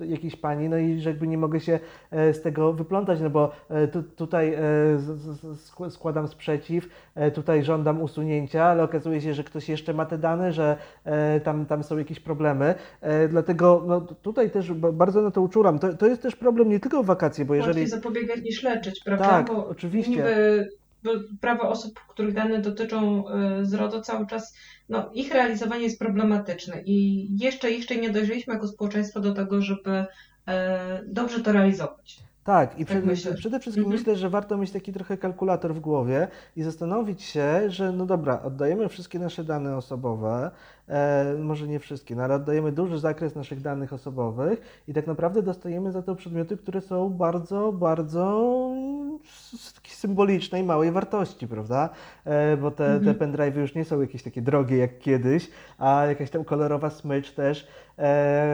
jakiejś 0.00 0.36
pani, 0.36 0.68
no 0.68 0.78
i 0.78 1.00
że 1.00 1.10
jakby 1.10 1.26
nie 1.26 1.38
mogę 1.38 1.60
się 1.60 1.80
z 2.12 2.42
tego 2.42 2.72
wyplątać, 2.72 3.20
no 3.20 3.30
bo 3.30 3.52
tu, 3.92 4.02
tutaj 4.02 4.56
składam 5.88 6.28
sprzeciw, 6.28 6.88
tutaj 7.34 7.64
żądam 7.64 8.02
usunięcia, 8.02 8.64
ale 8.64 8.82
okazuje 8.82 9.20
się, 9.20 9.34
że 9.34 9.44
ktoś 9.44 9.68
jeszcze 9.68 9.94
ma 9.94 10.06
te 10.06 10.18
dane, 10.18 10.52
że 10.52 10.76
tam, 11.44 11.66
tam 11.66 11.82
są 11.82 11.98
jakieś 11.98 12.20
problemy. 12.20 12.74
Dlatego 13.28 13.84
no, 13.86 14.00
tutaj 14.00 14.50
też 14.50 14.72
bardzo 14.72 15.22
na 15.22 15.30
to 15.30 15.40
uczulam. 15.42 15.78
To, 15.78 15.94
to 15.94 16.06
jest 16.06 16.22
też 16.22 16.36
problem 16.36 16.68
nie 16.68 16.80
tylko 16.80 17.02
w 17.02 17.06
wakacje, 17.06 17.44
bo 17.44 17.54
jeżeli... 17.54 17.80
Łatwiej 17.80 18.00
zapobiegać 18.00 18.42
niż 18.42 18.62
leczyć, 18.62 19.00
prawda? 19.04 19.24
Tak, 19.24 19.46
bo 19.46 19.68
oczywiście. 19.68 20.10
Niby, 20.10 20.68
bo 21.04 21.10
prawo 21.40 21.68
osób, 21.68 22.00
których 22.08 22.34
dane 22.34 22.58
dotyczą 22.58 23.24
y, 23.28 23.66
z 23.66 23.74
RODO 23.74 24.00
cały 24.00 24.26
czas, 24.26 24.56
no 24.88 25.10
ich 25.12 25.32
realizowanie 25.32 25.82
jest 25.82 25.98
problematyczne 25.98 26.82
i 26.84 27.28
jeszcze, 27.38 27.70
jeszcze 27.70 27.96
nie 27.96 28.10
dojrzeliśmy 28.10 28.54
jako 28.54 28.68
społeczeństwo 28.68 29.20
do 29.20 29.34
tego, 29.34 29.62
żeby 29.62 29.90
y, 29.90 30.04
dobrze 31.06 31.40
to 31.40 31.52
realizować. 31.52 32.20
Tak, 32.44 32.78
i 32.78 32.86
tak 32.86 33.02
przed, 33.14 33.36
przede 33.36 33.60
wszystkim 33.60 33.84
mhm. 33.84 34.00
myślę, 34.00 34.16
że 34.16 34.30
warto 34.30 34.56
mieć 34.56 34.70
taki 34.70 34.92
trochę 34.92 35.16
kalkulator 35.16 35.74
w 35.74 35.80
głowie 35.80 36.28
i 36.56 36.62
zastanowić 36.62 37.22
się, 37.22 37.70
że 37.70 37.92
no 37.92 38.06
dobra, 38.06 38.42
oddajemy 38.42 38.88
wszystkie 38.88 39.18
nasze 39.18 39.44
dane 39.44 39.76
osobowe, 39.76 40.50
e, 40.88 41.34
może 41.40 41.68
nie 41.68 41.78
wszystkie, 41.78 42.16
no 42.16 42.22
ale 42.22 42.34
oddajemy 42.34 42.72
duży 42.72 42.98
zakres 42.98 43.34
naszych 43.34 43.60
danych 43.60 43.92
osobowych 43.92 44.82
i 44.88 44.94
tak 44.94 45.06
naprawdę 45.06 45.42
dostajemy 45.42 45.92
za 45.92 46.02
to 46.02 46.14
przedmioty, 46.16 46.56
które 46.56 46.80
są 46.80 47.10
bardzo, 47.10 47.72
bardzo 47.72 48.54
symbolicznej, 49.88 50.64
małej 50.64 50.92
wartości, 50.92 51.48
prawda? 51.48 51.88
E, 52.24 52.56
bo 52.56 52.70
te, 52.70 52.86
mhm. 52.86 53.04
te 53.04 53.18
pendrive 53.18 53.56
już 53.56 53.74
nie 53.74 53.84
są 53.84 54.00
jakieś 54.00 54.22
takie 54.22 54.42
drogie 54.42 54.76
jak 54.76 54.98
kiedyś, 54.98 55.50
a 55.78 56.06
jakaś 56.06 56.30
tam 56.30 56.44
kolorowa 56.44 56.90
smycz 56.90 57.32
też 57.32 57.66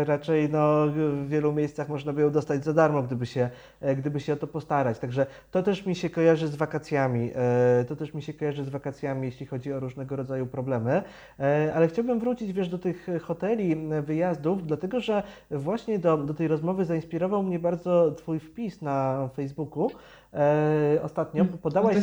raczej 0.05 0.49
no, 0.51 0.87
w 0.87 1.29
wielu 1.29 1.53
miejscach 1.53 1.89
można 1.89 2.13
by 2.13 2.21
ją 2.21 2.31
dostać 2.31 2.65
za 2.65 2.73
darmo, 2.73 3.03
gdyby 3.03 3.27
się, 3.27 3.51
e, 3.81 3.97
gdyby 3.97 4.21
się 4.21 4.33
o 4.33 4.37
to 4.37 4.47
postarać. 4.47 4.99
Także 4.99 5.27
to 5.51 5.63
też 5.63 5.87
mi 5.87 5.95
się 5.95 6.11
kojarzy 6.11 6.49
z 6.49 6.55
wakacjami. 6.55 7.31
E, 7.35 7.85
to 7.85 7.97
też 7.97 8.15
mi 8.15 8.23
się 8.23 8.35
kojarzy 8.35 8.65
z 8.65 8.69
wakacjami, 8.69 9.27
jeśli 9.27 9.47
chodzi 9.47 9.73
o 9.73 9.81
różnego 9.81 10.17
rodzaju 10.17 10.47
problemy. 10.47 11.03
E, 11.41 11.73
ale 11.75 11.89
chciałbym 11.89 12.19
wrócić, 12.19 12.53
wiesz, 12.53 12.69
do 12.69 12.79
tych 12.79 13.07
hoteli, 13.23 13.77
wyjazdów, 14.03 14.67
dlatego 14.67 15.01
że 15.01 15.23
właśnie 15.51 15.99
do, 15.99 16.17
do 16.17 16.35
tej 16.35 16.49
rozmowy 16.49 16.85
zainspirował 16.85 17.43
mnie 17.43 17.59
bardzo 17.59 18.11
Twój 18.11 18.41
wpis 18.41 18.83
na 18.83 19.29
Facebooku, 19.37 19.91
e, 20.35 20.99
ostatnio, 21.03 21.45
bo 21.45 21.59
podałaś 21.59 21.97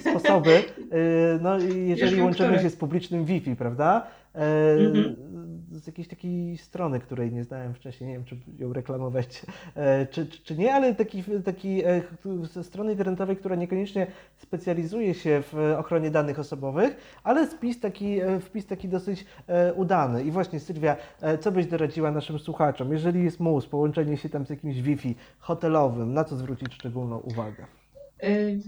sposoby, 0.00 0.52
e, 0.54 0.62
no 1.40 1.58
jeżeli 1.58 2.22
łączymy 2.22 2.58
się 2.58 2.70
z 2.70 2.76
publicznym 2.76 3.24
Wi-Fi, 3.24 3.56
prawda? 3.56 4.06
E, 4.34 4.72
mhm 4.78 5.32
z 5.82 5.86
jakiejś 5.86 6.08
takiej 6.08 6.58
strony, 6.58 7.00
której 7.00 7.32
nie 7.32 7.44
znałem 7.44 7.74
wcześniej, 7.74 8.08
nie 8.08 8.14
wiem, 8.14 8.24
czy 8.24 8.36
ją 8.58 8.72
reklamować, 8.72 9.42
e, 9.74 10.06
czy, 10.06 10.26
czy 10.26 10.56
nie, 10.56 10.74
ale 10.74 10.94
taki, 10.94 11.24
taki 11.44 11.84
e, 11.84 12.02
strony 12.62 12.92
internetowej, 12.92 13.36
która 13.36 13.56
niekoniecznie 13.56 14.06
specjalizuje 14.36 15.14
się 15.14 15.42
w 15.52 15.74
ochronie 15.78 16.10
danych 16.10 16.38
osobowych, 16.38 17.20
ale 17.24 17.46
wpis 17.46 17.80
taki, 17.80 18.20
e, 18.20 18.40
wpis 18.40 18.66
taki 18.66 18.88
dosyć 18.88 19.26
udany. 19.76 20.24
I 20.24 20.30
właśnie 20.30 20.60
Sylwia, 20.60 20.96
co 21.40 21.52
byś 21.52 21.66
doradziła 21.66 22.10
naszym 22.10 22.38
słuchaczom, 22.38 22.92
jeżeli 22.92 23.24
jest 23.24 23.40
mus, 23.40 23.66
połączenie 23.66 24.16
się 24.16 24.28
tam 24.28 24.46
z 24.46 24.50
jakimś 24.50 24.76
Wi-Fi 24.80 25.14
hotelowym, 25.38 26.14
na 26.14 26.24
co 26.24 26.36
zwrócić 26.36 26.74
szczególną 26.74 27.18
uwagę? 27.18 27.81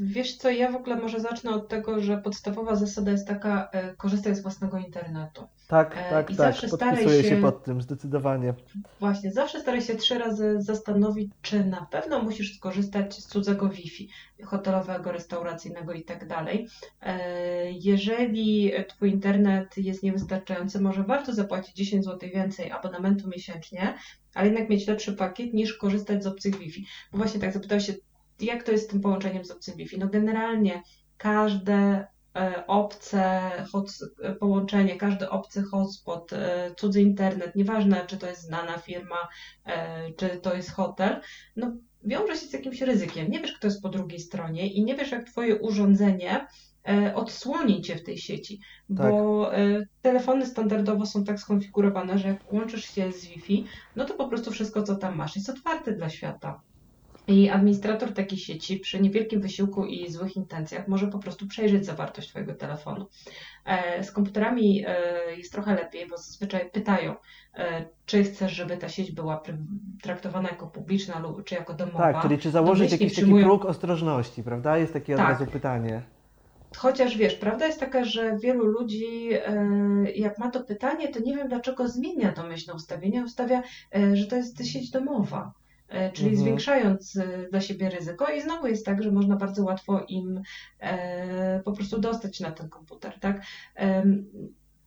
Wiesz 0.01 0.37
co, 0.37 0.51
ja 0.51 0.73
w 0.73 0.77
ogóle 0.77 0.97
może 0.97 1.21
zacznę 1.21 1.51
od 1.51 1.69
tego, 1.69 2.01
że 2.01 2.19
podstawowa 2.19 2.77
zasada 2.77 3.11
jest 3.11 3.29
taka, 3.29 3.71
korzystaj 3.97 4.35
z 4.35 4.43
własnego 4.43 4.79
internetu. 4.79 5.49
Tak, 5.69 5.97
e, 5.97 6.11
tak, 6.11 6.31
I 6.31 6.37
tak. 6.37 6.55
Podpisuję 6.71 7.23
się, 7.23 7.29
się 7.29 7.41
pod 7.41 7.65
tym 7.65 7.83
zdecydowanie. 7.83 8.55
Właśnie, 9.01 9.33
zawsze 9.33 9.61
staraj 9.61 9.83
się 9.83 9.95
trzy 9.95 10.19
razy 10.19 10.57
zastanowić, 10.59 11.33
czy 11.43 11.65
na 11.65 11.87
pewno 11.91 12.23
musisz 12.23 12.57
skorzystać 12.57 13.15
z 13.15 13.27
cudzego 13.27 13.69
Wi-Fi, 13.69 14.09
hotelowego, 14.45 15.13
restauracyjnego 15.13 15.93
i 15.93 16.03
tak 16.03 16.29
dalej. 16.29 16.69
Jeżeli 17.71 18.73
Twój 18.89 19.11
internet 19.11 19.77
jest 19.77 20.03
niewystarczający, 20.03 20.81
może 20.81 21.03
warto 21.03 21.35
zapłacić 21.35 21.77
10 21.77 22.05
zł 22.05 22.29
więcej 22.35 22.71
abonamentu 22.71 23.29
miesięcznie, 23.29 23.95
ale 24.35 24.47
jednak 24.47 24.69
mieć 24.69 24.87
lepszy 24.87 25.13
pakiet 25.13 25.55
niż 25.55 25.75
korzystać 25.75 26.23
z 26.23 26.27
obcych 26.27 26.59
Wi-Fi. 26.59 26.87
Bo 27.13 27.19
właśnie 27.19 27.41
tak 27.41 27.53
zapytałeś 27.53 27.87
się, 27.87 27.95
jak 28.41 28.63
to 28.63 28.73
jest 28.73 28.85
z 28.85 28.89
tym 28.89 29.01
połączeniem 29.01 29.45
z 29.45 29.51
obcym 29.51 29.77
Wi-Fi? 29.77 29.99
No 29.99 30.09
generalnie 30.09 30.83
każde 31.17 32.07
E, 32.37 32.67
obce 32.67 33.51
e, 34.23 34.35
połączenie, 34.35 34.97
każdy 34.97 35.31
obcy 35.31 35.63
hotspot, 35.63 36.33
e, 36.33 36.75
cudzy 36.77 37.03
internet, 37.03 37.57
nieważne 37.57 38.05
czy 38.07 38.17
to 38.17 38.27
jest 38.27 38.43
znana 38.43 38.79
firma, 38.79 39.29
czy 40.17 40.29
to 40.29 40.55
jest 40.55 40.71
hotel, 40.71 41.21
no 41.57 41.77
wiąże 42.05 42.37
się 42.37 42.47
z 42.47 42.53
jakimś 42.53 42.81
ryzykiem. 42.81 43.31
Nie 43.31 43.41
wiesz, 43.41 43.53
kto 43.53 43.67
jest 43.67 43.83
po 43.83 43.89
drugiej 43.89 44.21
stronie 44.21 44.67
i 44.67 44.85
nie 44.85 44.95
wiesz, 44.95 45.11
jak 45.11 45.27
Twoje 45.27 45.57
urządzenie 45.57 46.47
odsłoni 47.15 47.83
Cię 47.83 47.97
w 47.97 48.05
tej 48.05 48.19
sieci, 48.19 48.61
tak. 48.97 49.11
bo 49.11 49.51
telefony 50.03 50.47
standardowo 50.47 51.07
są 51.07 51.25
tak 51.25 51.41
skonfigurowane, 51.41 52.19
że 52.19 52.29
jak 52.29 52.53
łączysz 52.53 52.85
się 52.85 53.13
z 53.13 53.27
Wi-Fi, 53.27 53.65
no 53.97 54.05
to 54.05 54.15
po 54.15 54.29
prostu 54.29 54.51
wszystko, 54.51 54.83
co 54.83 54.97
tam 54.97 55.17
masz, 55.17 55.37
jest 55.37 55.51
otwarte 55.51 55.93
dla 55.93 56.11
świata. 56.11 56.61
I 57.27 57.51
administrator 57.51 58.13
takiej 58.13 58.39
sieci 58.39 58.77
przy 58.77 59.01
niewielkim 59.01 59.41
wysiłku 59.41 59.87
i 59.87 60.11
złych 60.11 60.37
intencjach 60.37 60.89
może 60.89 61.07
po 61.07 61.19
prostu 61.19 61.47
przejrzeć 61.47 61.87
zawartość 61.87 62.29
Twojego 62.29 62.55
telefonu. 62.55 63.07
E, 63.65 64.05
z 64.05 64.13
komputerami 64.13 64.85
e, 64.87 65.37
jest 65.37 65.53
trochę 65.53 65.75
lepiej, 65.75 66.07
bo 66.09 66.17
zazwyczaj 66.17 66.71
pytają, 66.71 67.15
e, 67.55 67.85
czy 68.07 68.25
chcesz, 68.25 68.53
żeby 68.53 68.77
ta 68.77 68.89
sieć 68.89 69.13
była 69.13 69.43
traktowana 70.03 70.49
jako 70.49 70.67
publiczna 70.67 71.19
lub 71.19 71.45
czy 71.45 71.55
jako 71.55 71.75
domowa. 71.75 72.13
Tak, 72.13 72.23
czyli 72.23 72.39
czy 72.39 72.51
założyć 72.51 72.93
jakiś 72.93 73.13
przyjmują... 73.13 73.45
taki 73.45 73.59
próg 73.59 73.65
ostrożności, 73.65 74.43
prawda? 74.43 74.79
Jest 74.79 74.93
takie 74.93 75.15
od 75.15 75.21
tak. 75.21 75.29
razu 75.29 75.47
pytanie. 75.47 76.03
Chociaż 76.77 77.17
wiesz, 77.17 77.35
prawda 77.35 77.67
jest 77.67 77.81
taka, 77.81 78.05
że 78.05 78.39
wielu 78.39 78.65
ludzi, 78.65 79.29
jak 80.15 80.39
ma 80.39 80.51
to 80.51 80.65
pytanie, 80.65 81.09
to 81.09 81.21
nie 81.21 81.37
wiem 81.37 81.49
dlaczego 81.49 81.89
zmienia 81.89 82.33
domyślne 82.33 82.75
ustawienie, 82.75 83.25
ustawia, 83.25 83.63
że 84.13 84.27
to 84.27 84.37
jest 84.37 84.67
sieć 84.67 84.91
domowa. 84.91 85.53
E, 85.89 86.13
czyli 86.13 86.29
mhm. 86.29 86.45
zwiększając 86.45 87.17
e, 87.17 87.49
dla 87.51 87.61
siebie 87.61 87.91
ryzyko 87.91 88.33
i 88.33 88.43
znowu 88.43 88.67
jest 88.67 88.87
tak, 88.87 89.03
że 89.03 89.13
można 89.13 89.37
bardzo 89.37 89.65
łatwo 89.65 90.05
im 90.09 90.43
e, 90.81 91.63
po 91.65 91.73
prostu 91.73 92.01
dostać 92.01 92.41
na 92.41 92.51
ten 92.51 92.69
komputer, 92.69 93.21
tak? 93.21 93.43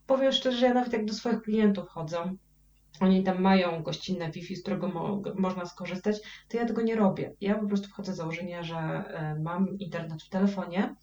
Powiem 0.08 0.32
szczerze, 0.32 0.58
że 0.58 0.66
ja 0.66 0.74
nawet 0.74 0.94
jak 0.94 1.06
do 1.06 1.14
swoich 1.14 1.42
klientów 1.42 1.90
chodzę, 1.90 2.36
oni 3.00 3.24
tam 3.24 3.42
mają 3.42 3.84
gościnne 3.84 4.32
Wi-Fi, 4.32 4.56
z 4.56 4.62
którego 4.62 4.88
mo 4.88 5.22
można 5.36 5.66
skorzystać, 5.66 6.18
to 6.50 6.58
ja 6.58 6.66
tego 6.66 6.82
nie 6.82 6.96
robię. 6.96 7.34
Ja 7.42 7.56
po 7.56 7.68
prostu 7.68 7.90
wchodzę 7.90 8.14
z 8.14 8.18
założenia, 8.18 8.64
że 8.64 9.04
mam 9.44 9.80
internet 9.80 10.24
w 10.24 10.30
telefonie, 10.30 10.96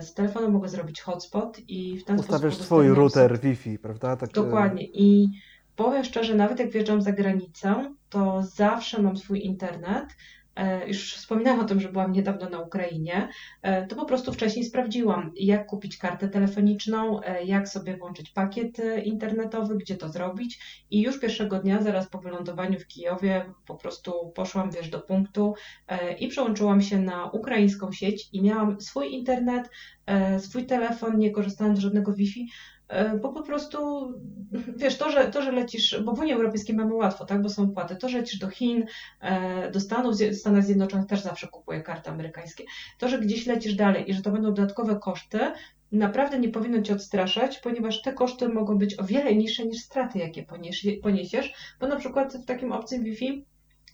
z 0.00 0.14
telefonu 0.14 0.50
mogę 0.50 0.68
zrobić 0.68 1.00
hotspot 1.00 1.60
i 1.68 1.98
w 1.98 2.04
ten 2.04 2.18
Ustawiasz 2.18 2.54
sposób... 2.54 2.60
Ustawiasz 2.60 2.66
swój 2.66 2.88
router 2.88 3.40
Wi-Fi, 3.40 3.78
prawda? 3.78 4.16
Tak, 4.16 4.32
Dokładnie. 4.32 4.84
I 4.84 5.28
powiem 5.76 6.04
szczerze, 6.04 6.34
nawet 6.34 6.58
jak 6.58 6.70
wjeżdżam 6.70 7.02
za 7.02 7.12
granicę, 7.12 7.94
to 8.10 8.42
zawsze 8.42 9.02
mam 9.02 9.16
swój 9.16 9.44
internet. 9.44 10.06
E, 10.56 10.88
już 10.88 11.14
wspominałam 11.14 11.60
o 11.60 11.64
tym, 11.64 11.80
że 11.80 11.92
byłam 11.92 12.12
niedawno 12.12 12.48
na 12.48 12.60
Ukrainie, 12.60 13.28
e, 13.62 13.86
to 13.86 13.96
po 13.96 14.04
prostu 14.04 14.32
wcześniej 14.32 14.64
sprawdziłam, 14.64 15.32
jak 15.36 15.66
kupić 15.66 15.98
kartę 15.98 16.28
telefoniczną, 16.28 17.22
e, 17.22 17.44
jak 17.44 17.68
sobie 17.68 17.96
włączyć 17.96 18.30
pakiet 18.30 18.76
internetowy, 19.04 19.78
gdzie 19.78 19.96
to 19.96 20.08
zrobić. 20.08 20.60
I 20.90 21.02
już 21.02 21.20
pierwszego 21.20 21.58
dnia, 21.58 21.82
zaraz 21.82 22.08
po 22.08 22.18
wylądowaniu 22.18 22.78
w 22.78 22.86
Kijowie, 22.86 23.44
po 23.66 23.74
prostu 23.74 24.32
poszłam 24.34 24.70
wiesz, 24.70 24.90
do 24.90 25.00
punktu 25.00 25.54
i 26.18 26.28
przełączyłam 26.28 26.82
się 26.82 26.98
na 26.98 27.30
ukraińską 27.30 27.92
sieć 27.92 28.28
i 28.32 28.42
miałam 28.42 28.80
swój 28.80 29.12
internet, 29.12 29.70
swój 30.38 30.66
telefon, 30.66 31.18
nie 31.18 31.30
korzystałam 31.30 31.76
z 31.76 31.80
żadnego 31.80 32.12
Wi-Fi. 32.12 32.46
E, 32.90 33.18
bo 33.18 33.32
po 33.32 33.42
prostu, 33.42 34.08
wiesz, 34.76 34.98
to 34.98 35.10
że, 35.10 35.30
to, 35.30 35.42
że 35.42 35.52
lecisz, 35.52 36.02
bo 36.04 36.12
w 36.12 36.20
Unii 36.20 36.32
Europejskiej 36.32 36.76
mamy 36.76 36.94
łatwo, 36.94 37.24
tak, 37.24 37.42
bo 37.42 37.48
są 37.48 37.70
płaty, 37.70 37.96
to, 37.96 38.08
że 38.08 38.18
lecisz 38.18 38.38
do 38.38 38.48
Chin, 38.48 38.86
e, 39.20 39.70
do 39.70 39.80
Stanów, 39.80 40.16
Stanach 40.32 40.64
Zjednoczonych 40.64 41.06
też 41.06 41.20
zawsze 41.20 41.48
kupuję 41.48 41.82
karty 41.82 42.10
amerykańskie, 42.10 42.64
to, 42.98 43.08
że 43.08 43.18
gdzieś 43.18 43.46
lecisz 43.46 43.74
dalej 43.74 44.10
i 44.10 44.14
że 44.14 44.22
to 44.22 44.30
będą 44.30 44.54
dodatkowe 44.54 44.96
koszty, 44.96 45.38
naprawdę 45.92 46.38
nie 46.38 46.48
powinno 46.48 46.82
Cię 46.82 46.92
odstraszać, 46.92 47.58
ponieważ 47.58 48.02
te 48.02 48.12
koszty 48.12 48.48
mogą 48.48 48.78
być 48.78 49.00
o 49.00 49.04
wiele 49.04 49.34
niższe 49.34 49.66
niż 49.66 49.82
straty, 49.82 50.18
jakie 50.18 50.46
poniesiesz, 51.02 51.54
bo 51.80 51.86
na 51.86 51.96
przykład 51.96 52.34
w 52.34 52.44
takim 52.44 52.72
obcym 52.72 53.04
Wi-Fi 53.04 53.44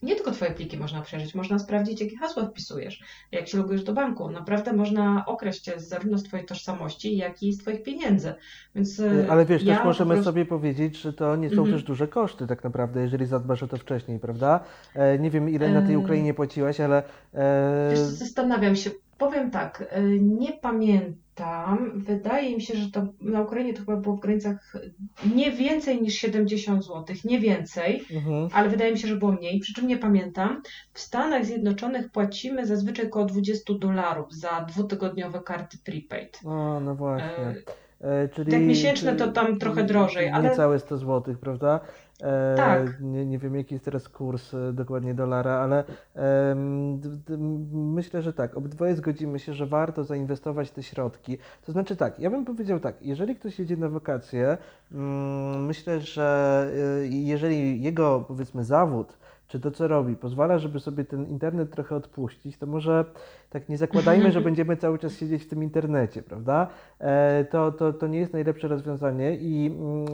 nie 0.02 0.14
tylko 0.14 0.30
Twoje 0.30 0.50
pliki 0.50 0.78
można 0.78 1.02
przejrzeć, 1.02 1.34
można 1.34 1.58
sprawdzić, 1.58 2.00
jakie 2.00 2.16
hasła 2.16 2.46
wpisujesz, 2.46 3.02
jak 3.32 3.48
się 3.48 3.58
logujesz 3.58 3.84
do 3.84 3.92
banku. 3.92 4.30
Naprawdę 4.30 4.72
można 4.72 5.24
określić 5.26 5.64
cię 5.64 5.80
zarówno 5.80 6.18
z 6.18 6.22
Twojej 6.22 6.46
tożsamości, 6.46 7.16
jak 7.16 7.42
i 7.42 7.52
z 7.52 7.58
Twoich 7.58 7.82
pieniędzy. 7.82 8.34
Więc 8.74 8.98
y, 8.98 9.26
Ale 9.30 9.46
wiesz, 9.46 9.62
ja 9.62 9.76
też 9.76 9.84
możemy 9.84 10.14
prostu... 10.14 10.24
sobie 10.24 10.44
powiedzieć, 10.44 10.96
że 10.96 11.12
to 11.12 11.36
nie 11.36 11.48
są 11.48 11.54
mm 11.54 11.66
-hmm. 11.66 11.72
też 11.72 11.82
duże 11.82 12.08
koszty 12.08 12.46
tak 12.46 12.64
naprawdę, 12.64 13.02
jeżeli 13.02 13.26
zadbasz 13.26 13.62
o 13.62 13.68
to 13.68 13.76
wcześniej, 13.76 14.18
prawda? 14.18 14.60
E, 14.94 15.18
nie 15.18 15.30
wiem, 15.30 15.50
ile 15.50 15.68
na 15.68 15.82
tej 15.82 15.96
Ukrainie 15.96 16.34
płaciłaś, 16.34 16.80
ale... 16.80 17.02
E... 17.34 17.88
Wiesz, 17.90 17.98
zastanawiam 17.98 18.76
się, 18.76 18.90
Powiem 19.18 19.50
tak, 19.50 19.84
e, 19.90 20.02
nie 20.20 20.52
pamiętam. 20.52 21.25
Wydaje 21.94 22.56
mi 22.56 22.62
się, 22.62 22.76
że 22.76 22.90
to 22.90 23.06
na 23.20 23.40
Ukrainie 23.42 23.74
to 23.74 23.80
chyba 23.80 23.96
było 23.96 24.16
w 24.16 24.20
granicach 24.20 24.76
nie 25.34 25.52
więcej 25.52 26.02
niż 26.02 26.14
70 26.14 26.84
zł, 26.84 27.16
nie 27.24 27.40
więcej, 27.40 28.04
mhm. 28.12 28.48
ale 28.52 28.68
wydaje 28.68 28.92
mi 28.92 28.98
się, 28.98 29.08
że 29.08 29.16
było 29.16 29.32
mniej, 29.32 29.60
przy 29.60 29.74
czym 29.74 29.86
nie 29.86 29.98
pamiętam. 29.98 30.62
W 30.92 31.00
Stanach 31.00 31.44
Zjednoczonych 31.44 32.10
płacimy 32.10 32.66
zazwyczaj 32.66 33.06
około 33.06 33.24
20 33.24 33.74
dolarów 33.80 34.34
za 34.34 34.64
dwutygodniowe 34.68 35.40
karty 35.40 35.78
prepaid. 35.84 36.40
O, 36.44 36.80
no 36.80 36.94
właśnie. 36.94 37.54
E, 38.00 38.22
e 38.22 38.28
czyli, 38.28 38.52
Jak 38.52 38.62
miesięczne 38.62 39.16
to 39.16 39.32
tam 39.32 39.58
trochę 39.58 39.84
drożej, 39.84 40.28
ale... 40.28 40.48
Niecałe 40.48 40.78
100 40.78 40.98
zł, 40.98 41.34
prawda? 41.40 41.80
E, 42.22 42.54
tak. 42.56 43.00
Nie, 43.00 43.26
nie 43.26 43.38
wiem, 43.38 43.56
jaki 43.56 43.74
jest 43.74 43.84
teraz 43.84 44.08
kurs 44.08 44.54
e, 44.54 44.72
dokładnie 44.72 45.14
dolara, 45.14 45.52
ale 45.52 45.84
e, 46.16 46.54
myślę, 47.72 48.22
że 48.22 48.32
tak. 48.32 48.56
Obydwoje 48.56 48.96
zgodzimy 48.96 49.38
się, 49.38 49.54
że 49.54 49.66
warto 49.66 50.04
zainwestować 50.04 50.70
te 50.70 50.82
środki. 50.82 51.38
To 51.66 51.72
znaczy 51.72 51.96
tak, 51.96 52.20
ja 52.20 52.30
bym 52.30 52.44
powiedział 52.44 52.80
tak, 52.80 53.02
jeżeli 53.02 53.36
ktoś 53.36 53.58
jedzie 53.58 53.76
na 53.76 53.88
wakacje, 53.88 54.58
mm, 54.92 55.64
myślę, 55.64 56.00
że 56.00 56.68
e, 57.02 57.06
jeżeli 57.06 57.82
jego, 57.82 58.24
powiedzmy, 58.28 58.64
zawód, 58.64 59.18
czy 59.48 59.60
to, 59.60 59.70
co 59.70 59.88
robi, 59.88 60.16
pozwala, 60.16 60.58
żeby 60.58 60.80
sobie 60.80 61.04
ten 61.04 61.26
internet 61.26 61.70
trochę 61.70 61.96
odpuścić, 61.96 62.58
to 62.58 62.66
może 62.66 63.04
tak 63.50 63.68
nie 63.68 63.78
zakładajmy, 63.78 64.32
że 64.32 64.40
będziemy 64.50 64.76
cały 64.76 64.98
czas 64.98 65.16
siedzieć 65.16 65.42
w 65.44 65.48
tym 65.48 65.62
internecie, 65.62 66.22
prawda? 66.22 66.68
E, 66.98 67.44
to, 67.44 67.72
to, 67.72 67.92
to 67.92 68.06
nie 68.06 68.18
jest 68.18 68.32
najlepsze 68.32 68.68
rozwiązanie 68.68 69.36
i 69.36 69.66
mm, 69.66 70.06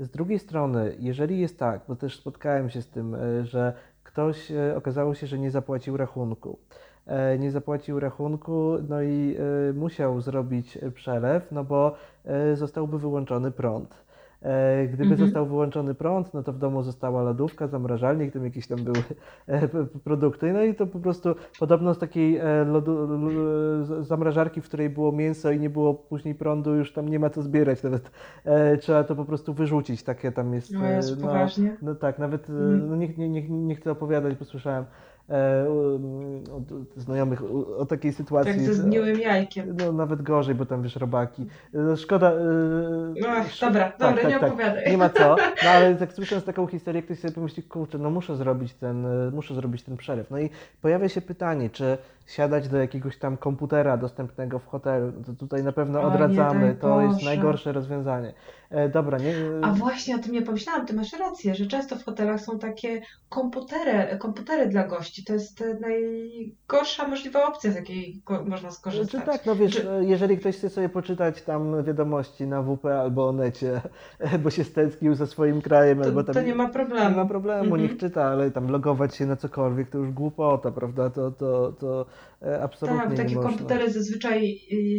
z 0.00 0.10
drugiej 0.10 0.38
strony, 0.38 0.96
jeżeli 0.98 1.40
jest 1.40 1.58
tak, 1.58 1.80
bo 1.88 1.96
też 1.96 2.16
spotkałem 2.18 2.70
się 2.70 2.82
z 2.82 2.88
tym, 2.88 3.14
e, 3.14 3.44
że 3.44 3.72
ktoś 4.02 4.50
e, 4.50 4.76
okazało 4.76 5.14
się, 5.14 5.26
że 5.26 5.38
nie 5.38 5.50
zapłacił 5.50 5.96
rachunku. 5.96 6.58
E, 7.06 7.38
nie 7.38 7.50
zapłacił 7.50 8.00
rachunku, 8.00 8.76
no 8.88 9.02
i 9.02 9.36
musiał 9.74 10.20
zrobić 10.20 10.78
przelew, 10.94 11.52
no 11.52 11.64
bo 11.64 11.94
zostałby 12.54 12.98
wyłączony 12.98 13.50
prąd. 13.50 14.04
E, 14.42 14.86
gdyby 14.86 15.10
mhm. 15.10 15.20
został 15.20 15.46
wyłączony 15.46 15.94
prąd, 15.94 16.34
no 16.34 16.42
to 16.42 16.52
w 16.52 16.58
domu 16.58 16.82
została 16.82 17.22
lodówka, 17.22 17.66
zamrażalnik, 17.66 18.32
tam 18.32 18.44
jakieś 18.44 18.66
tam 18.66 18.78
były 18.84 18.96
e, 19.46 19.68
produkty. 20.04 20.52
No 20.52 20.62
i 20.62 20.74
to 20.74 20.86
po 20.86 21.00
prostu 21.00 21.34
podobno 21.58 21.94
z 21.94 21.98
takiej 21.98 22.36
e, 22.36 22.64
lodu, 22.64 23.08
zamrażarki, 24.02 24.60
w 24.60 24.64
której 24.64 24.90
było 24.90 25.12
mięso 25.12 25.50
i 25.50 25.60
nie 25.60 25.70
było 25.70 25.94
później 25.94 26.34
prądu, 26.34 26.74
już 26.74 26.92
tam 26.92 27.08
nie 27.08 27.18
ma 27.18 27.30
co 27.30 27.42
zbierać. 27.42 27.82
Nawet 27.82 28.10
trzeba 28.80 29.04
to 29.04 29.16
po 29.16 29.24
prostu 29.24 29.54
wyrzucić. 29.54 30.02
Takie 30.02 30.32
tam 30.32 30.54
jest. 30.54 30.72
No, 30.72 30.84
jest 30.84 31.16
no, 31.16 31.26
poważnie. 31.26 31.76
no 31.82 31.94
tak, 31.94 32.18
nawet 32.18 32.50
mhm. 32.50 32.88
no 32.88 32.96
nie, 32.96 33.08
nie, 33.08 33.28
nie, 33.28 33.48
nie 33.48 33.74
chcę 33.74 33.90
opowiadać, 33.90 34.34
bo 34.34 34.44
słyszałem 34.44 34.84
od 36.56 36.62
znajomych 36.96 37.42
o 37.78 37.86
takiej 37.86 38.12
sytuacji. 38.12 38.52
Tak 38.52 38.62
ze 38.62 38.74
zgniłym 38.74 39.20
jajkiem. 39.20 39.76
No 39.76 39.92
nawet 39.92 40.22
gorzej, 40.22 40.54
bo 40.54 40.66
tam 40.66 40.82
wiesz, 40.82 40.96
robaki. 40.96 41.46
No, 41.72 41.96
szkoda. 41.96 42.32
E, 42.32 42.34
no 43.20 43.28
dobra, 43.60 43.84
tak, 43.84 43.98
dobra, 43.98 44.22
tak, 44.22 44.24
nie 44.24 44.40
tak, 44.40 44.52
opowiadaj. 44.52 44.90
Nie 44.90 44.98
ma 44.98 45.08
co. 45.08 45.36
No 45.64 45.70
ale 45.70 45.96
jak 46.00 46.12
słysząc 46.12 46.44
taką 46.44 46.66
historię, 46.66 47.02
ktoś 47.02 47.18
sobie 47.18 47.34
pomyśli, 47.34 47.62
kurczę, 47.62 47.98
no 47.98 48.10
muszę 48.10 48.36
zrobić 48.36 48.74
ten, 48.74 49.06
e, 49.06 49.30
muszę 49.30 49.54
zrobić 49.54 49.82
ten 49.82 49.96
przelew. 49.96 50.30
No 50.30 50.38
i 50.38 50.50
pojawia 50.82 51.08
się 51.08 51.20
pytanie, 51.20 51.70
czy 51.70 51.98
siadać 52.30 52.68
do 52.68 52.76
jakiegoś 52.76 53.18
tam 53.18 53.36
komputera 53.36 53.96
dostępnego 53.96 54.58
w 54.58 54.66
hotelu, 54.66 55.12
to 55.26 55.32
tutaj 55.32 55.64
na 55.64 55.72
pewno 55.72 56.02
odradzamy, 56.02 56.68
nie, 56.68 56.74
to 56.74 57.00
jest 57.00 57.22
najgorsze 57.22 57.72
rozwiązanie. 57.72 58.34
E, 58.70 58.88
dobra, 58.88 59.18
nie... 59.18 59.34
A 59.62 59.72
właśnie 59.72 60.16
o 60.16 60.18
tym 60.18 60.32
nie 60.32 60.42
pomyślałam, 60.42 60.86
ty 60.86 60.94
masz 60.94 61.12
rację, 61.12 61.54
że 61.54 61.66
często 61.66 61.96
w 61.96 62.04
hotelach 62.04 62.40
są 62.40 62.58
takie 62.58 63.02
komputery, 63.28 64.18
komputery 64.18 64.66
dla 64.66 64.86
gości. 64.86 65.24
To 65.24 65.32
jest 65.32 65.64
najgorsza 65.80 67.08
możliwa 67.08 67.46
opcja, 67.46 67.72
z 67.72 67.74
jakiej 67.74 68.22
można 68.46 68.70
skorzystać. 68.70 69.10
Znaczy, 69.10 69.38
tak, 69.38 69.46
no 69.46 69.56
wiesz, 69.56 69.76
Czy... 69.76 69.86
jeżeli 70.00 70.38
ktoś 70.38 70.56
chce 70.56 70.70
sobie 70.70 70.88
poczytać 70.88 71.42
tam 71.42 71.84
wiadomości 71.84 72.46
na 72.46 72.62
WP 72.62 72.84
albo 72.84 73.28
o 73.28 73.32
necie, 73.32 73.80
bo 74.42 74.50
się 74.50 74.64
stęsknił 74.64 75.14
ze 75.14 75.26
swoim 75.26 75.62
krajem, 75.62 75.98
to, 75.98 76.04
albo 76.04 76.24
tam... 76.24 76.34
To 76.34 76.42
nie 76.42 76.54
ma 76.54 76.68
problemu. 76.68 77.10
Nie 77.10 77.16
ma 77.16 77.24
problemu, 77.24 77.76
niech 77.76 77.96
czyta, 77.96 78.24
ale 78.24 78.50
tam 78.50 78.70
logować 78.70 79.14
się 79.14 79.26
na 79.26 79.36
cokolwiek 79.36 79.90
to 79.90 79.98
już 79.98 80.10
głupota, 80.10 80.70
prawda? 80.70 81.10
To, 81.10 81.30
to, 81.30 81.72
to 81.72 82.00
E, 82.00 82.04
absolutnie 82.62 83.16
Tak, 83.16 83.16
takie 83.16 83.34
komputery 83.34 83.90
zazwyczaj 83.90 84.58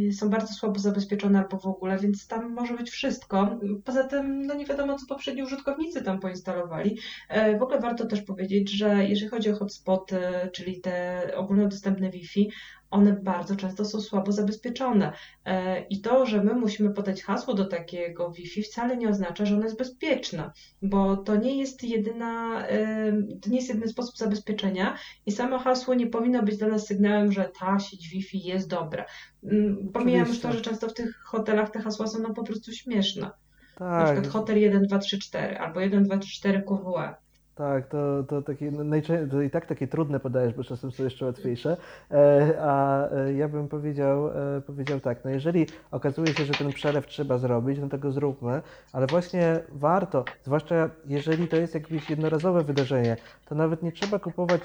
y, 0.09 0.13
są 0.13 0.29
bardzo 0.29 0.53
słabo 0.53 0.79
zabezpieczone 0.79 1.39
albo 1.39 1.57
w 1.57 1.65
ogóle, 1.65 1.97
więc 1.97 2.27
tam 2.27 2.53
może 2.53 2.73
być 2.73 2.89
wszystko. 2.89 3.59
Poza 3.85 4.03
tym, 4.03 4.45
no 4.45 4.53
nie 4.53 4.65
wiadomo, 4.65 4.97
co 4.97 5.05
poprzedni 5.07 5.43
użytkownicy 5.43 6.01
tam 6.01 6.19
poinstalowali. 6.19 6.97
E, 7.29 7.57
w 7.57 7.61
ogóle 7.61 7.79
warto 7.79 8.05
też 8.05 8.21
powiedzieć, 8.21 8.71
że 8.71 9.05
jeżeli 9.05 9.29
chodzi 9.29 9.49
o 9.49 9.55
hotspoty, 9.55 10.17
czyli 10.53 10.81
te 10.81 11.21
ogólnodostępne 11.35 12.09
Wi-Fi, 12.09 12.49
one 12.91 13.13
bardzo 13.13 13.55
często 13.55 13.85
są 13.85 14.01
słabo 14.01 14.31
zabezpieczone. 14.31 15.13
E, 15.45 15.81
I 15.81 16.01
to, 16.01 16.25
że 16.25 16.43
my 16.43 16.53
musimy 16.53 16.93
podać 16.93 17.23
hasło 17.23 17.53
do 17.53 17.65
takiego 17.65 18.31
Wi-Fi, 18.31 18.63
wcale 18.63 18.97
nie 18.97 19.09
oznacza, 19.09 19.45
że 19.45 19.55
ono 19.55 19.63
jest 19.63 19.77
bezpieczne, 19.77 20.51
bo 20.81 21.17
to 21.17 21.35
nie 21.35 21.57
jest 21.57 21.83
jedyna, 21.83 22.67
e, 22.67 23.11
to 23.41 23.49
nie 23.49 23.55
jest 23.55 23.69
jedyny 23.69 23.87
sposób 23.87 24.17
zabezpieczenia 24.17 24.97
i 25.25 25.31
samo 25.31 25.59
hasło 25.59 25.93
nie 25.93 26.07
powinno 26.07 26.43
być 26.43 26.57
dla 26.57 26.67
nas 26.67 26.87
sygnałem, 26.87 27.31
że 27.31 27.51
ta 27.59 27.79
sieć 27.79 28.09
Wi-Fi 28.09 28.43
jest 28.43 28.69
dobra. 28.69 29.05
Mm, 29.43 29.89
pomijam 29.93 30.27
już 30.27 30.39
to, 30.39 30.51
że 30.51 30.61
często 30.61 30.89
w 30.89 30.93
tych 30.93 31.15
hotelach 31.23 31.71
te 31.71 31.81
hasła 31.81 32.07
są 32.07 32.19
no 32.19 32.33
po 32.33 32.43
prostu 32.43 32.71
śmieszne. 32.71 33.31
Tak. 33.75 33.89
Na 33.89 34.03
przykład 34.03 34.27
hotel 34.33 34.61
1, 34.61 34.83
2, 34.83 34.99
3, 34.99 35.19
4 35.19 35.57
albo 35.57 35.79
1, 35.79 36.03
2, 36.03 36.17
3, 36.17 36.31
4 36.31 36.63
QWE. 36.63 37.15
Tak, 37.61 37.87
to, 37.87 38.23
to, 38.23 38.41
takie, 38.41 38.71
no, 38.71 39.01
to 39.31 39.41
i 39.41 39.49
tak 39.49 39.65
takie 39.65 39.87
trudne 39.87 40.19
podajesz, 40.19 40.53
bo 40.53 40.63
czasem 40.63 40.91
są 40.91 41.03
jeszcze 41.03 41.25
łatwiejsze. 41.25 41.77
E, 42.11 42.53
a 42.61 43.07
e, 43.09 43.33
ja 43.33 43.47
bym 43.47 43.67
powiedział, 43.67 44.27
e, 44.27 44.61
powiedział 44.61 44.99
tak, 44.99 45.25
no 45.25 45.31
jeżeli 45.31 45.65
okazuje 45.91 46.33
się, 46.33 46.45
że 46.45 46.53
ten 46.53 46.73
przelew 46.73 47.07
trzeba 47.07 47.37
zrobić, 47.37 47.79
no 47.79 47.89
to 47.89 47.97
go 47.97 48.11
zróbmy, 48.11 48.61
ale 48.93 49.07
właśnie 49.07 49.59
warto, 49.69 50.25
zwłaszcza 50.43 50.89
jeżeli 51.05 51.47
to 51.47 51.55
jest 51.55 51.73
jakieś 51.73 52.09
jednorazowe 52.09 52.63
wydarzenie, 52.63 53.17
to 53.45 53.55
nawet 53.55 53.83
nie 53.83 53.91
trzeba 53.91 54.19
kupować 54.19 54.61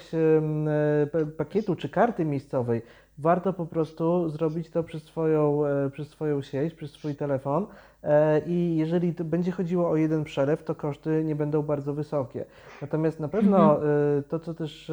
pakietu 1.37 1.75
czy 1.75 1.89
karty 1.89 2.25
miejscowej. 2.25 2.81
Warto 3.19 3.53
po 3.53 3.65
prostu 3.65 4.29
zrobić 4.29 4.69
to 4.69 4.83
przez 4.83 5.03
swoją, 5.03 5.61
przez 5.91 6.09
swoją 6.09 6.41
sieć, 6.41 6.73
przez 6.73 6.91
swój 6.91 7.15
telefon 7.15 7.67
E, 8.03 8.41
i 8.45 8.77
jeżeli 8.77 9.11
będzie 9.11 9.51
chodziło 9.51 9.89
o 9.89 9.95
jeden 9.95 10.23
przelew, 10.23 10.63
to 10.63 10.75
koszty 10.75 11.23
nie 11.23 11.35
będą 11.35 11.61
bardzo 11.61 11.93
wysokie. 11.93 12.45
Natomiast 12.81 13.19
na 13.19 13.27
pewno 13.27 13.75
mhm. 13.75 14.19
e, 14.19 14.23
to, 14.23 14.39
co 14.39 14.53
też 14.53 14.91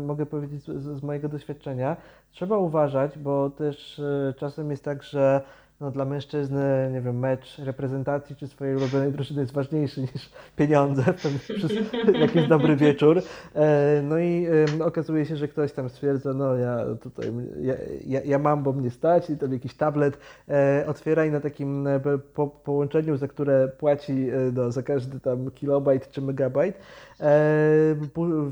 mogę 0.00 0.26
powiedzieć 0.26 0.62
z, 0.62 0.98
z 0.98 1.02
mojego 1.02 1.28
doświadczenia, 1.28 1.96
trzeba 2.32 2.56
uważać, 2.56 3.18
bo 3.18 3.50
też 3.50 3.98
e, 3.98 4.34
czasem 4.36 4.70
jest 4.70 4.84
tak, 4.84 5.02
że 5.02 5.40
no, 5.80 5.90
dla 5.90 6.04
mężczyzny, 6.04 6.90
nie 6.92 7.00
wiem, 7.00 7.18
mecz 7.18 7.58
reprezentacji 7.58 8.36
czy 8.36 8.48
swojej 8.48 8.76
ulubionej 8.76 9.12
drużyny 9.12 9.40
jest 9.40 9.52
ważniejszy 9.52 10.00
niż 10.00 10.30
pieniądze 10.56 11.14
przez 11.14 11.48
jakiś 12.20 12.48
dobry 12.48 12.76
wieczór. 12.76 13.22
E, 13.54 14.02
no 14.02 14.18
i 14.18 14.46
okazuje 14.84 15.26
się, 15.26 15.36
że 15.36 15.48
ktoś 15.48 15.72
tam 15.72 15.88
stwierdza, 15.88 16.32
no 16.32 16.54
ja 16.56 16.78
tutaj, 17.00 17.32
ja, 17.60 17.74
ja, 18.06 18.20
ja 18.24 18.38
mam, 18.38 18.62
bo 18.62 18.72
mnie 18.72 18.90
stać 18.90 19.30
i 19.30 19.36
tam 19.36 19.52
jakiś 19.52 19.74
tablet 19.74 20.18
e, 20.48 20.84
otwiera 20.86 21.24
i 21.24 21.30
na 21.30 21.40
takim 21.40 21.86
e, 21.86 22.00
po, 22.34 22.46
połączeniu, 22.46 23.16
za 23.16 23.28
które 23.28 23.68
płaci 23.68 24.26
no, 24.52 24.72
za 24.72 24.82
każdy 24.82 25.20
tam 25.20 25.50
kilobajt 25.50 26.10
czy 26.10 26.22
megabajt, 26.22 26.78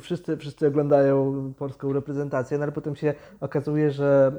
wszyscy, 0.01 0.37
wszyscy 0.37 0.67
oglądają 0.67 1.53
polską 1.59 1.93
reprezentację, 1.93 2.59
no 2.59 2.63
ale 2.63 2.73
potem 2.73 2.97
się 2.97 3.15
okazuje, 3.41 3.91
że 3.91 4.33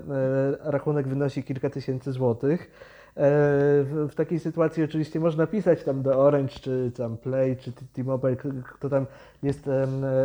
rachunek 0.60 1.08
wynosi 1.08 1.44
kilka 1.44 1.70
tysięcy 1.70 2.12
złotych. 2.12 2.72
E, 3.18 3.84
w, 3.84 4.12
takiej 4.16 4.40
sytuacji 4.40 4.84
oczywiście 4.84 5.20
można 5.20 5.48
pisać 5.48 5.84
tam 5.84 6.02
do 6.02 6.20
Orange, 6.20 6.54
czy 6.62 6.92
tam 6.98 7.18
Play, 7.18 7.58
czy 7.58 7.72
T-Mobile, 7.72 8.36
kto 8.74 8.90
tam 8.90 9.06
jest 9.44 9.70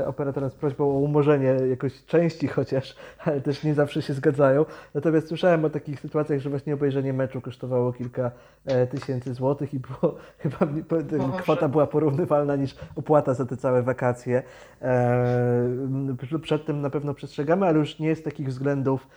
operatorem 0.07 0.51
z 0.51 0.55
prośbą 0.55 0.85
o 0.85 0.98
umorzenie 0.98 1.46
jakoś 1.46 2.05
części 2.05 2.48
chociaż, 2.48 2.96
ale 3.24 3.40
też 3.40 3.64
nie 3.64 3.74
zawsze 3.74 4.03
się 4.03 4.14
zgadzają. 4.14 4.64
Natomiast 4.94 5.29
słyszałem 5.29 5.64
o 5.64 5.70
takich 5.70 6.01
sytuacjach, 6.01 6.40
że 6.40 6.51
właśnie 6.51 6.74
obejrzenie 6.74 7.12
meczu 7.12 7.40
kosztowało 7.40 7.92
kilka 7.92 8.31
e, 8.66 8.87
tysięcy 8.87 9.35
złotych 9.35 9.74
i 9.74 9.81
było, 9.81 10.16
chyba 10.42 10.59
kwota 11.38 11.68
była 11.68 11.87
porównywalna 11.87 12.57
niż 12.57 12.77
opłata 12.96 13.35
za 13.35 13.46
te 13.46 13.57
całe 13.57 13.83
wakacje. 13.83 14.42
E, 14.83 16.38
przed 16.42 16.66
tym 16.66 16.81
na 16.81 16.90
pewno 16.90 17.14
przestrzegamy, 17.14 17.66
ale 17.66 17.79
już 17.79 17.98
nie 17.98 18.16
z 18.16 18.22
takich 18.22 18.48
względów 18.48 19.09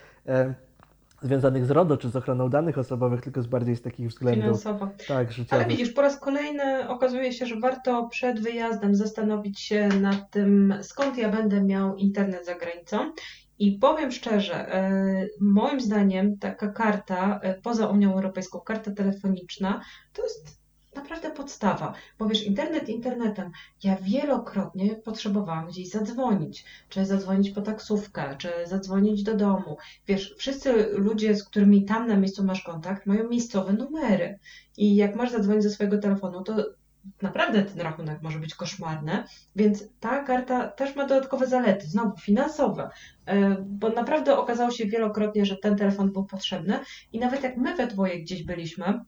związanych 1.22 1.66
z 1.66 1.72
RODO 1.72 1.98
czy 1.98 2.10
z 2.10 2.16
ochroną 2.16 2.50
danych 2.50 2.78
osobowych, 2.78 3.22
tylko 3.22 3.42
z 3.42 3.48
bardziej 3.48 3.76
z 3.76 3.82
takich 3.82 4.10
względów. 4.10 4.44
Finansowo. 4.44 4.90
Tak, 5.08 5.32
życiowych. 5.32 5.54
Ale 5.54 5.66
widzisz, 5.66 5.94
po 5.94 6.02
raz 6.02 6.20
kolejny 6.20 6.90
okazuje 6.90 7.34
się, 7.34 7.46
że 7.46 7.60
warto 7.60 8.08
przed 8.08 8.40
wyjazdem 8.40 8.96
zastanowić 8.96 9.60
się 9.60 9.88
nad 9.88 10.32
tym, 10.32 10.74
skąd 10.82 11.18
ja 11.18 11.30
będę 11.30 11.64
miał 11.64 11.96
internet 11.96 12.46
za 12.46 12.56
granicą. 12.56 13.12
I 13.60 13.72
powiem 13.72 14.12
szczerze, 14.12 14.74
e, 14.74 15.28
moim 15.40 15.82
zdaniem 15.82 16.38
taka 16.38 16.68
karta 16.68 17.40
e, 17.44 17.62
poza 17.62 17.88
Unią 17.88 18.14
Europejską, 18.14 18.60
karta 18.60 18.92
telefoniczna, 18.92 19.82
to 20.14 20.24
jest 20.24 20.61
naprawdę 20.96 21.32
podstawa. 21.32 21.94
Bo 22.20 22.28
wiesz, 22.28 22.44
internet 22.44 22.90
internetem. 22.90 23.52
Ja 23.84 23.98
wielokrotnie 24.02 24.96
potrzebowałam 24.96 25.68
gdzieś 25.68 25.90
zadzwonić, 25.90 26.66
czy 26.90 27.06
zadzwonić 27.06 27.50
po 27.50 27.62
taksówkę, 27.62 28.36
czy 28.38 28.50
zadzwonić 28.66 29.24
do 29.24 29.36
domu. 29.36 29.78
Wiesz, 30.08 30.36
wszyscy 30.38 30.74
ludzie, 30.92 31.36
z 31.36 31.44
którymi 31.44 31.86
tam 31.86 32.08
na 32.08 32.18
miejscu 32.18 32.44
masz 32.44 32.64
kontakt, 32.64 33.06
mają 33.06 33.30
miejscowe 33.30 33.74
numery. 33.74 34.40
I 34.78 34.96
jak 34.96 35.16
masz 35.16 35.32
zadzwonić 35.32 35.64
ze 35.64 35.70
swojego 35.70 35.98
telefonu, 35.98 36.44
to 36.44 36.56
naprawdę 37.22 37.64
ten 37.64 37.82
rachunek 37.82 38.22
może 38.22 38.40
być 38.40 38.56
koszmarny, 38.56 39.24
więc 39.56 39.84
ta 40.00 40.24
karta 40.24 40.68
też 40.68 40.96
ma 40.96 41.06
dodatkowe 41.06 41.48
zalety, 41.48 41.88
znowu 41.88 42.18
finansowe, 42.18 42.90
e, 43.26 43.58
bo 43.60 43.90
naprawdę 43.90 44.38
okazało 44.38 44.72
się 44.72 44.86
wielokrotnie, 44.86 45.46
że 45.46 45.58
ten 45.58 45.78
telefon 45.78 46.12
był 46.12 46.26
potrzebny 46.26 46.80
i 47.14 47.20
nawet 47.20 47.44
jak 47.44 47.58
my 47.58 47.76
we 47.76 47.88
dwoje 47.88 48.22
gdzieś 48.22 48.44
byliśmy, 48.44 49.00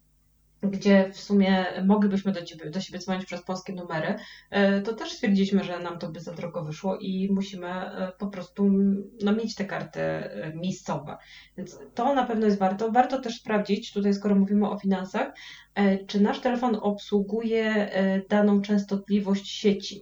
gdzie 0.63 1.09
w 1.13 1.19
sumie 1.19 1.65
moglibyśmy 1.85 2.31
do, 2.31 2.43
ciebie, 2.43 2.69
do 2.69 2.79
siebie 2.81 2.99
dzwonić 2.99 3.25
przez 3.25 3.41
polskie 3.41 3.73
numery, 3.73 4.15
e, 4.49 4.81
to 4.81 4.93
też 4.93 5.11
stwierdziliśmy, 5.11 5.63
że 5.63 5.79
nam 5.79 5.99
to 5.99 6.11
by 6.11 6.19
za 6.19 6.33
drogo 6.33 6.63
wyszło 6.63 6.97
i 6.97 7.29
musimy 7.31 7.67
e, 7.67 8.11
po 8.17 8.27
prostu 8.27 8.69
no, 9.23 9.33
mieć 9.33 9.55
te 9.55 9.65
karty 9.65 10.01
e, 10.01 10.51
miejscowe. 10.55 11.17
Więc 11.57 11.79
to 11.93 12.15
na 12.15 12.25
pewno 12.25 12.45
jest 12.45 12.59
warto. 12.59 12.91
Warto 12.91 13.21
też 13.21 13.35
sprawdzić, 13.35 13.93
tutaj 13.93 14.13
skoro 14.13 14.35
mówimy 14.35 14.69
o 14.69 14.77
finansach, 14.77 15.33
czy 16.07 16.21
nasz 16.21 16.39
telefon 16.39 16.77
obsługuje 16.81 17.89
daną 18.29 18.61
częstotliwość 18.61 19.47
sieci. 19.47 20.01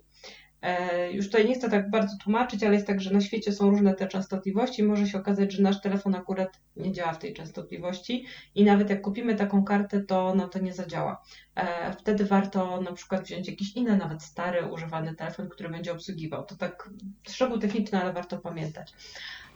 E, 0.62 1.12
już 1.12 1.26
tutaj 1.26 1.48
nie 1.48 1.56
chcę 1.56 1.70
tak 1.70 1.90
bardzo 1.90 2.18
tłumaczyć, 2.18 2.64
ale 2.64 2.74
jest 2.74 2.88
tak, 2.88 3.02
że 3.02 3.14
na 3.14 3.22
świecie 3.22 3.52
są 3.52 3.70
różne 3.70 3.94
te 3.94 4.08
częstotliwości. 4.08 4.84
Może 4.84 5.08
się 5.08 5.18
okazać, 5.18 5.54
że 5.54 5.64
nasz 5.64 5.82
telefon 5.82 6.16
akurat 6.16 6.60
nie 6.76 6.92
działa 6.92 7.14
w 7.14 7.20
tej 7.20 7.34
częstotliwości 7.34 8.26
i 8.56 8.64
nawet 8.64 8.90
jak 8.90 9.02
kupimy 9.02 9.36
taką 9.36 9.64
kartę, 9.64 10.02
to 10.02 10.36
nam 10.36 10.50
to 10.50 10.60
nie 10.60 10.74
zadziała. 10.74 11.24
E, 11.56 11.94
wtedy 11.94 12.26
warto 12.26 12.82
na 12.82 12.92
przykład 12.92 13.24
wziąć 13.24 13.48
jakiś 13.48 13.76
inny, 13.76 13.98
nawet 13.98 14.24
stary, 14.24 14.68
używany 14.72 15.16
telefon, 15.16 15.50
który 15.50 15.70
będzie 15.70 15.92
obsługiwał. 15.92 16.46
To 16.46 16.56
tak 16.56 16.90
szczegół 17.30 17.58
techniczny, 17.58 18.02
ale 18.02 18.14
warto 18.14 18.38
pamiętać. 18.38 18.94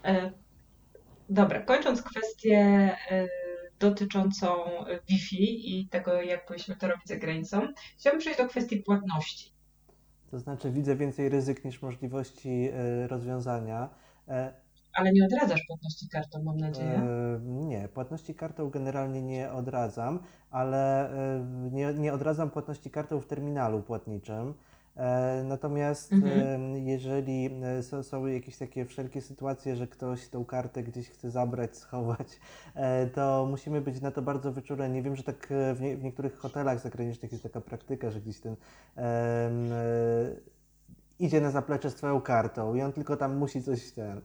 E, 0.06 0.32
dobra, 1.30 1.62
kończąc 1.62 2.02
kwestię 2.02 2.96
dotyczącą 3.80 4.56
Wi-Fi 5.10 5.80
i 5.80 5.88
tego, 5.88 6.22
jak 6.22 6.46
powinniśmy 6.46 6.76
to 6.76 6.88
robić 6.88 7.08
za 7.08 7.16
granicą, 7.16 7.68
chciałabym 7.98 8.20
przejść 8.20 8.40
do 8.40 8.48
kwestii 8.48 8.78
płatności. 8.78 9.55
To 10.36 10.40
znaczy 10.40 10.72
widzę 10.72 10.96
więcej 10.96 11.30
ryzyk 11.30 11.66
niż 11.66 11.82
możliwości 11.82 12.70
e, 12.74 13.08
rozwiązania. 13.08 13.90
E, 14.28 14.54
Ale 14.94 15.12
nie 15.12 15.26
odradzasz 15.26 15.62
płatności 15.68 16.10
kartą, 16.10 16.44
mam 16.44 16.58
nadzieję. 16.58 16.94
E, 16.94 17.40
nie, 17.44 17.88
płatności 17.88 18.36
kartą 18.36 18.70
generalnie 18.70 19.22
nie 19.22 19.52
odradzam, 19.52 20.20
ale 20.52 21.10
nie, 21.72 21.94
nie 21.94 22.14
odradzam 22.14 22.52
płatności 22.52 22.92
kartą 22.92 23.22
w 23.22 23.28
terminalu 23.28 23.82
płatniczym. 23.82 24.54
E, 24.98 25.44
natomiast 25.44 26.14
mhm. 26.14 26.78
jeżeli 26.78 27.50
e, 27.64 28.04
są, 28.04 28.26
jakieś 28.26 28.58
takie 28.58 28.86
wszelkie 28.86 29.22
sytuacje, 29.22 29.76
że 29.76 29.88
ktoś 29.88 30.30
tą 30.30 30.46
kartę 30.46 30.84
gdzieś 30.84 31.10
chce 31.10 31.32
zabrać, 31.32 31.78
schować, 31.78 32.40
e, 32.76 33.08
to 33.08 33.48
musimy 33.50 33.82
być 33.82 34.02
na 34.02 34.12
to 34.12 34.22
bardzo 34.22 34.52
wyczuleni. 34.52 35.02
Wiem, 35.02 35.16
że 35.16 35.24
tak 35.24 35.48
w, 35.74 35.82
nie, 35.82 35.98
w 35.98 36.04
niektórych 36.04 36.38
hotelach 36.38 36.80
zagranicznych 36.80 37.32
jest 37.32 37.44
taka 37.44 37.62
praktyka, 37.62 38.12
że 38.12 38.22
gdzieś 38.22 38.40
ten 38.40 38.56
idzie 41.20 41.42
na 41.42 41.52
zaplecze 41.52 41.90
z 41.90 41.96
Twoją 41.96 42.22
kartą 42.22 42.76
i 42.76 42.82
on 42.82 42.94
tylko 42.94 43.18
tam 43.18 43.38
musi 43.38 43.64
coś 43.64 43.92
ten. 43.92 44.22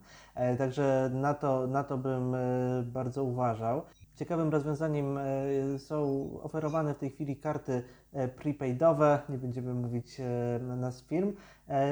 Także 0.59 1.11
na 1.15 1.35
to, 1.35 1.67
na 1.67 1.85
to 1.85 1.99
bym 1.99 2.37
bardzo 2.85 3.25
uważał. 3.25 3.83
Ciekawym 4.21 4.51
rozwiązaniem 4.51 5.19
e, 5.19 5.79
są 5.79 6.29
oferowane 6.43 6.95
w 6.95 6.99
tej 6.99 7.11
chwili 7.11 7.37
karty 7.37 7.83
e, 8.13 8.29
prepaidowe, 8.29 9.21
nie 9.29 9.39
będziemy 9.39 9.75
mówić 9.75 10.21
e, 10.21 10.59
nas 10.59 11.05
firm. 11.05 11.33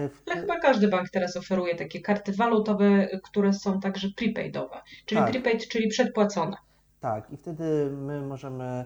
W... 0.09 0.31
chyba 0.31 0.59
każdy 0.61 0.89
bank 0.89 1.11
teraz 1.11 1.37
oferuje 1.37 1.75
takie 1.75 2.01
karty 2.01 2.33
walutowe, 2.33 3.09
które 3.23 3.53
są 3.53 3.81
także 3.81 4.09
prepaidowe, 4.17 4.77
czyli 5.07 5.21
tak. 5.21 5.31
prepaid, 5.31 5.69
czyli 5.69 5.89
przedpłacone. 5.89 6.57
Tak, 7.01 7.31
i 7.31 7.37
wtedy 7.37 7.91
my 7.91 8.21
możemy 8.21 8.85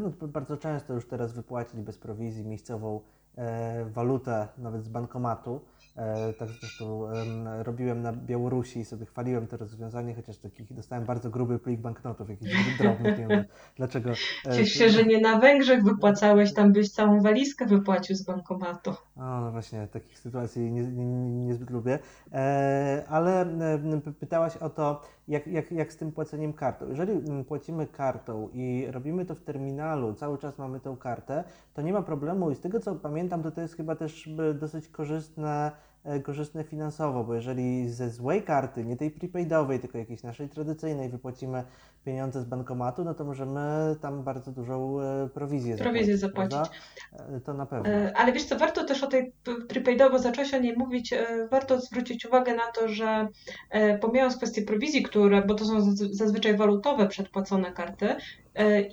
no, 0.00 0.28
bardzo 0.28 0.56
często 0.56 0.94
już 0.94 1.08
teraz 1.08 1.32
wypłacić 1.32 1.80
bez 1.80 1.98
prowizji 1.98 2.44
miejscową 2.44 3.00
walutę 3.86 4.48
nawet 4.58 4.84
z 4.84 4.88
bankomatu 4.88 5.60
tak 6.38 6.48
zresztą 6.48 7.06
robiłem 7.62 8.02
na 8.02 8.12
Białorusi 8.12 8.80
i 8.80 8.84
sobie 8.84 9.06
chwaliłem 9.06 9.46
to 9.46 9.56
rozwiązanie, 9.56 10.14
chociaż 10.14 10.38
takich 10.38 10.72
dostałem 10.72 11.04
bardzo 11.04 11.30
gruby 11.30 11.58
plik 11.58 11.80
banknotów, 11.80 12.28
jakichś 12.28 12.78
drobnych, 12.78 13.18
nie 13.18 13.26
wiem 13.26 13.44
dlaczego. 13.76 14.10
E, 14.10 14.56
Cieszę 14.56 14.78
się, 14.78 14.90
że 14.90 15.04
nie 15.04 15.20
na 15.20 15.38
Węgrzech 15.38 15.84
wypłacałeś, 15.84 16.54
tam 16.54 16.72
byś 16.72 16.90
całą 16.90 17.20
walizkę 17.20 17.66
wypłacił 17.66 18.16
z 18.16 18.22
bankomatu. 18.22 18.90
O, 19.16 19.40
no 19.40 19.52
właśnie, 19.52 19.88
takich 19.92 20.18
sytuacji 20.18 20.72
nie, 20.72 20.82
nie, 20.82 21.06
niezbyt 21.30 21.70
lubię. 21.70 21.98
E, 22.32 23.04
ale 23.08 23.46
pytałaś 24.20 24.56
o 24.56 24.70
to, 24.70 25.02
jak, 25.28 25.46
jak, 25.46 25.72
jak 25.72 25.92
z 25.92 25.96
tym 25.96 26.12
płaceniem 26.12 26.52
kartą. 26.52 26.88
Jeżeli 26.88 27.44
płacimy 27.44 27.86
kartą 27.86 28.48
i 28.52 28.86
robimy 28.90 29.24
to 29.26 29.34
w 29.34 29.40
terminalu, 29.40 30.14
cały 30.14 30.38
czas 30.38 30.58
mamy 30.58 30.80
tą 30.80 30.96
kartę, 30.96 31.44
to 31.74 31.82
nie 31.82 31.92
ma 31.92 32.02
problemu 32.02 32.50
i 32.50 32.54
z 32.54 32.60
tego 32.60 32.80
co 32.80 32.94
pamiętam, 32.94 33.42
to 33.42 33.50
to 33.50 33.60
jest 33.60 33.76
chyba 33.76 33.96
też 33.96 34.30
dosyć 34.54 34.88
korzystne 34.88 35.72
E, 35.74 35.93
korzystne 36.22 36.64
finansowo, 36.64 37.24
bo 37.24 37.34
jeżeli 37.34 37.88
ze 37.88 38.10
złej 38.10 38.42
karty, 38.42 38.84
nie 38.84 38.96
tej 38.96 39.10
prepaidowej, 39.10 39.80
tylko 39.80 39.98
jakiejś 39.98 40.22
naszej 40.22 40.48
tradycyjnej 40.48 41.08
wypłacimy 41.08 41.64
pieniądze 42.04 42.42
z 42.42 42.44
bankomatu, 42.44 43.04
no 43.04 43.14
to 43.14 43.24
możemy 43.24 43.96
tam 44.00 44.22
bardzo 44.22 44.52
dużą 44.52 45.00
e, 45.00 45.28
prowizję, 45.28 45.76
prowizję 45.76 46.16
zapłacić. 46.16 46.52
zapłacić. 46.52 46.82
E, 47.36 47.40
to 47.40 47.54
na 47.54 47.66
pewno. 47.66 47.90
Ale 48.14 48.32
wiesz 48.32 48.44
co, 48.44 48.58
warto 48.58 48.84
też 48.84 49.02
o 49.02 49.06
tej 49.06 49.32
prepaidowej, 49.68 50.18
zacząć 50.20 50.54
o 50.54 50.58
niej 50.58 50.76
mówić, 50.76 51.14
warto 51.50 51.80
zwrócić 51.80 52.26
uwagę 52.26 52.54
na 52.54 52.72
to, 52.74 52.88
że 52.88 53.28
pomijając 54.00 54.36
kwestię 54.36 54.62
prowizji, 54.62 55.02
które, 55.02 55.42
bo 55.42 55.54
to 55.54 55.64
są 55.64 55.94
zazwyczaj 56.10 56.56
walutowe 56.56 57.08
przedpłacone 57.08 57.72
karty, 57.72 58.16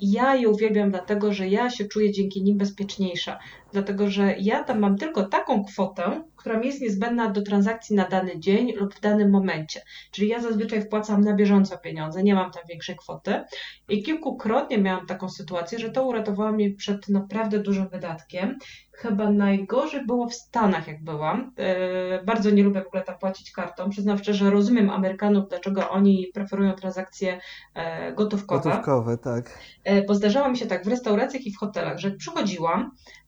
ja 0.00 0.34
je 0.34 0.48
uwielbiam 0.48 0.90
dlatego, 0.90 1.32
że 1.32 1.48
ja 1.48 1.70
się 1.70 1.84
czuję 1.84 2.12
dzięki 2.12 2.42
nim 2.42 2.58
bezpieczniejsza, 2.58 3.38
dlatego 3.72 4.10
że 4.10 4.34
ja 4.38 4.64
tam 4.64 4.78
mam 4.78 4.98
tylko 4.98 5.24
taką 5.24 5.64
kwotę, 5.64 6.22
która 6.36 6.58
mi 6.58 6.66
jest 6.66 6.80
niezbędna 6.80 7.30
do 7.30 7.42
transakcji 7.42 7.96
na 7.96 8.08
dany 8.08 8.38
dzień 8.40 8.72
lub 8.72 8.94
w 8.94 9.00
danym 9.00 9.30
momencie. 9.30 9.80
Czyli 10.10 10.28
ja 10.28 10.40
zazwyczaj 10.40 10.82
wpłacam 10.82 11.20
na 11.20 11.34
bieżąco 11.34 11.78
pieniądze, 11.78 12.22
nie 12.22 12.34
mam 12.34 12.50
tam 12.50 12.62
większej 12.68 12.96
kwoty. 12.96 13.40
I 13.88 14.02
kilkukrotnie 14.02 14.78
miałam 14.78 15.06
taką 15.06 15.28
sytuację, 15.28 15.78
że 15.78 15.90
to 15.90 16.06
uratowało 16.06 16.52
mnie 16.52 16.70
przed 16.70 17.08
naprawdę 17.08 17.58
dużym 17.58 17.88
wydatkiem. 17.88 18.58
Chyba 19.02 19.30
najgorzej 19.30 20.06
było 20.06 20.28
w 20.28 20.34
Stanach, 20.34 20.88
jak 20.88 21.04
byłam. 21.04 21.52
Yy, 21.58 22.24
bardzo 22.24 22.50
nie 22.50 22.62
lubię 22.62 22.82
w 22.82 22.86
ogóle 22.86 23.02
tam 23.02 23.18
płacić 23.18 23.52
kartą. 23.52 23.90
Przyznam 23.90 24.18
szczerze, 24.18 24.50
rozumiem 24.50 24.90
Amerykanów, 24.90 25.48
dlaczego 25.48 25.90
oni 25.90 26.30
preferują 26.34 26.72
transakcje 26.72 27.40
yy, 27.76 27.82
gotówkowe. 28.14 28.70
Gotówkowe, 28.70 29.18
tak. 29.18 29.58
Yy, 29.84 30.04
bo 30.08 30.14
zdarzało 30.14 30.48
mi 30.48 30.56
się 30.56 30.66
tak 30.66 30.84
w 30.84 30.88
restauracjach 30.88 31.46
i 31.46 31.52
w 31.52 31.58
hotelach, 31.58 31.98
że 31.98 32.10
przychodziłam, 32.10 32.90
E, 32.90 33.21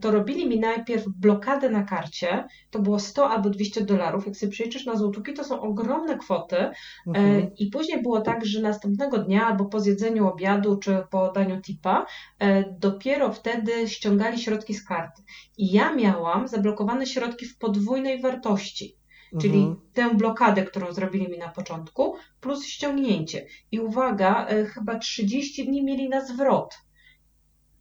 to 0.00 0.10
robili 0.10 0.48
mi 0.48 0.60
najpierw 0.60 1.04
blokadę 1.08 1.70
na 1.70 1.82
karcie, 1.82 2.44
to 2.70 2.78
było 2.78 2.98
100 2.98 3.30
albo 3.30 3.50
200 3.50 3.84
dolarów. 3.84 4.26
Jak 4.26 4.36
sobie 4.36 4.52
przejrzysz 4.52 4.86
na 4.86 4.96
złotówki, 4.96 5.34
to 5.34 5.44
są 5.44 5.60
ogromne 5.60 6.18
kwoty. 6.18 6.56
E, 6.56 6.72
mhm. 7.06 7.50
I 7.58 7.66
później 7.66 8.02
było 8.02 8.20
tak, 8.20 8.46
że 8.46 8.60
następnego 8.60 9.18
dnia 9.18 9.46
albo 9.46 9.64
po 9.64 9.80
zjedzeniu 9.80 10.28
obiadu 10.28 10.76
czy 10.76 11.02
po 11.10 11.32
daniu 11.32 11.60
tipa, 11.60 12.06
e, 12.38 12.64
dopiero 12.78 13.32
wtedy 13.32 13.88
ściągali 13.88 14.38
środki 14.38 14.74
z 14.74 14.84
karty. 14.84 15.22
I 15.58 15.72
ja 15.72 15.94
miałam 15.94 16.48
zablokowane 16.48 17.06
środki 17.06 17.46
w 17.46 17.58
podwójnej 17.58 18.20
wartości. 18.20 18.96
Czyli 19.40 19.58
mhm. 19.58 19.80
tę 19.92 20.14
blokadę, 20.14 20.62
którą 20.62 20.92
zrobili 20.92 21.28
mi 21.28 21.38
na 21.38 21.48
początku, 21.48 22.16
plus 22.40 22.66
ściągnięcie. 22.66 23.46
I 23.72 23.80
uwaga, 23.80 24.46
chyba 24.74 24.98
30 24.98 25.66
dni 25.66 25.84
mieli 25.84 26.08
na 26.08 26.26
zwrot. 26.26 26.74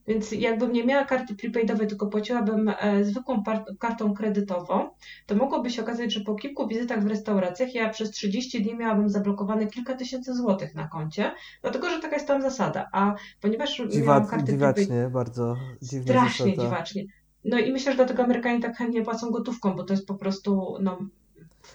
Więc 0.10 0.32
jakbym 0.32 0.72
nie 0.72 0.86
miała 0.86 1.06
karty 1.06 1.36
prepaidowej, 1.36 1.88
tylko 1.88 2.08
płaciłabym 2.08 2.72
e, 2.80 3.04
zwykłą 3.04 3.44
kartą 3.80 4.14
kredytową, 4.14 4.90
to 5.26 5.36
mogłoby 5.36 5.70
się 5.70 5.82
okazać, 5.82 6.14
że 6.14 6.20
po 6.20 6.36
kilku 6.36 6.68
wizytach 6.68 7.04
w 7.04 7.08
restauracjach 7.08 7.76
ja 7.76 7.90
przez 7.90 8.12
30 8.12 8.64
dni 8.64 8.76
miałabym 8.76 9.10
zablokowane 9.10 9.68
kilka 9.68 9.94
tysięcy 9.94 10.34
złotych 10.34 10.76
na 10.76 10.88
koncie, 10.88 11.32
dlatego 11.62 11.90
że 11.90 12.00
taka 12.00 12.16
jest 12.16 12.28
tam 12.28 12.42
zasada. 12.42 12.88
A 12.92 13.16
ponieważ 13.42 13.82
Dziwa, 13.90 14.06
miałam 14.06 14.28
karty 14.28 14.52
Dziwacznie, 14.52 15.10
bardzo 15.14 15.56
dziwnie. 15.82 16.14
Strasznie 16.14 16.46
zasada. 16.46 16.64
dziwacznie. 16.64 17.04
No 17.46 17.60
i 17.60 17.72
myślę, 17.72 17.92
że 17.92 17.96
dlatego 17.96 18.24
Amerykanie 18.24 18.62
tak 18.62 18.78
chętnie 18.78 19.02
płacą 19.02 19.30
gotówką, 19.32 19.76
bo 19.76 19.84
to 19.84 19.94
jest 19.94 20.08
po 20.08 20.16
prostu 20.16 20.78
no, 20.82 21.00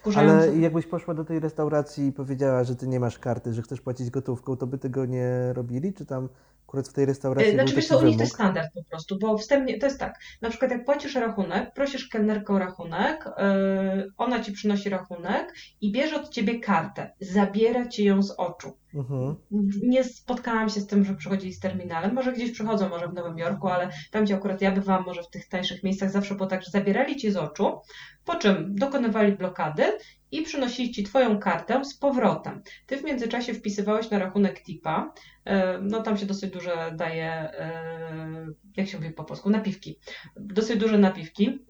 wkurzające. 0.05 0.49
Ale 0.49 0.59
jakbyś 0.59 0.87
poszła 0.87 1.15
do 1.15 1.25
tej 1.25 1.41
restauracji 1.41 2.07
i 2.07 2.13
powiedziała, 2.13 2.65
że 2.65 2.77
ty 2.77 2.89
nie 2.89 3.01
masz 3.01 3.19
karty, 3.19 3.53
że 3.53 3.63
chcesz 3.63 3.81
płacić 3.81 4.11
gotówką, 4.11 4.57
to 4.57 4.67
by 4.67 4.79
tego 4.79 5.07
nie 5.07 5.53
robili? 5.53 5.95
Czy 5.95 6.07
tam 6.07 6.29
akurat 6.67 6.89
w 6.89 6.93
tej 6.93 7.07
restauracji 7.07 7.53
Znaczy, 7.53 7.67
był 7.67 7.77
wiesz 7.77 7.89
co, 7.89 7.99
u 7.99 8.03
nich 8.03 8.17
to 8.17 8.23
jest 8.23 8.35
standard 8.35 8.75
po 8.75 8.85
prostu, 8.85 9.19
bo 9.19 9.39
wstępnie 9.39 9.79
to 9.79 9.87
jest 9.87 10.01
tak, 10.01 10.19
na 10.43 10.51
przykład 10.51 10.71
jak 10.71 10.85
płacisz 10.85 11.15
rachunek, 11.15 11.75
prosisz 11.75 12.09
kelnerkę 12.09 12.53
o 12.53 12.59
rachunek, 12.59 13.25
yy, 13.25 14.13
ona 14.17 14.41
ci 14.41 14.53
przynosi 14.53 14.89
rachunek 14.89 15.55
i 15.81 15.93
bierze 15.93 16.17
od 16.17 16.29
ciebie 16.29 16.61
kartę, 16.61 17.11
zabiera 17.21 17.89
ci 17.89 18.05
ją 18.05 18.23
z 18.23 18.31
oczu. 18.31 18.77
Mhm. 18.95 19.37
Nie 19.83 20.05
spotkałam 20.05 20.69
się 20.69 20.81
z 20.81 20.87
tym, 20.87 21.05
że 21.05 21.15
przychodzili 21.15 21.53
z 21.53 21.61
terminalem. 21.61 22.15
Może 22.15 22.33
gdzieś 22.33 22.51
przychodzą, 22.51 22.89
może 22.89 23.09
w 23.09 23.15
Nowym 23.15 23.39
Jorku, 23.39 23.69
ale 23.69 23.89
tam, 24.11 24.25
gdzie 24.25 24.35
akurat 24.35 24.63
ja 24.63 24.73
bywałam, 24.73 25.05
może 25.05 25.23
w 25.23 25.31
tych 25.31 25.49
tańszych 25.49 25.83
miejscach, 25.83 26.11
zawsze 26.11 26.35
było 26.35 26.49
tak, 26.49 26.63
że 26.63 26.71
zabierali 26.71 27.17
ci 27.17 27.31
z 27.31 27.37
oczu, 27.37 27.79
po 28.25 28.35
czym 28.35 28.75
dokonywali 28.75 29.33
blokady 29.33 29.83
i 30.31 30.43
przynosili 30.43 30.91
ci 30.91 31.03
twoją 31.03 31.39
kartę 31.39 31.85
z 31.85 31.95
powrotem. 31.95 32.63
Ty 32.87 32.97
w 32.97 33.05
międzyczasie 33.05 33.55
wpisywałeś 33.55 34.11
na 34.11 34.19
rachunek 34.19 34.63
tipa, 34.63 35.13
e, 35.45 35.79
no 35.79 36.03
tam 36.03 36.19
się 36.19 36.27
dosyć 36.27 36.51
duże 36.51 36.93
daje, 36.97 37.31
e, 37.31 38.47
jak 38.77 38.89
się 38.89 38.99
mówi 38.99 39.11
po 39.11 39.25
polsku, 39.25 39.51
napiwki. 39.51 39.99
Dosyć 40.37 40.79
duże 40.79 40.99
napiwki. 40.99 41.65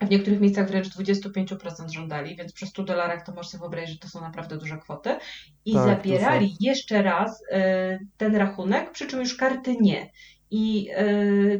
W 0.00 0.10
niektórych 0.10 0.40
miejscach 0.40 0.68
wręcz 0.68 0.88
25% 0.88 1.88
żądali, 1.88 2.36
więc 2.36 2.52
przy 2.52 2.66
100 2.66 2.82
dolarach 2.82 3.26
to 3.26 3.32
możesz 3.32 3.50
sobie 3.50 3.60
wyobrazić, 3.60 3.90
że 3.90 3.98
to 3.98 4.08
są 4.08 4.20
naprawdę 4.20 4.56
duże 4.56 4.78
kwoty. 4.78 5.16
I 5.64 5.72
Tak, 5.72 5.84
zabierali 5.84 6.56
jeszcze 6.60 7.02
raz 7.02 7.42
e, 7.50 7.98
ten 8.16 8.36
rachunek, 8.36 8.90
przy 8.90 9.06
czym 9.06 9.20
już 9.20 9.36
karty 9.36 9.76
nie. 9.80 10.10
I 10.50 10.90
e, 10.94 11.06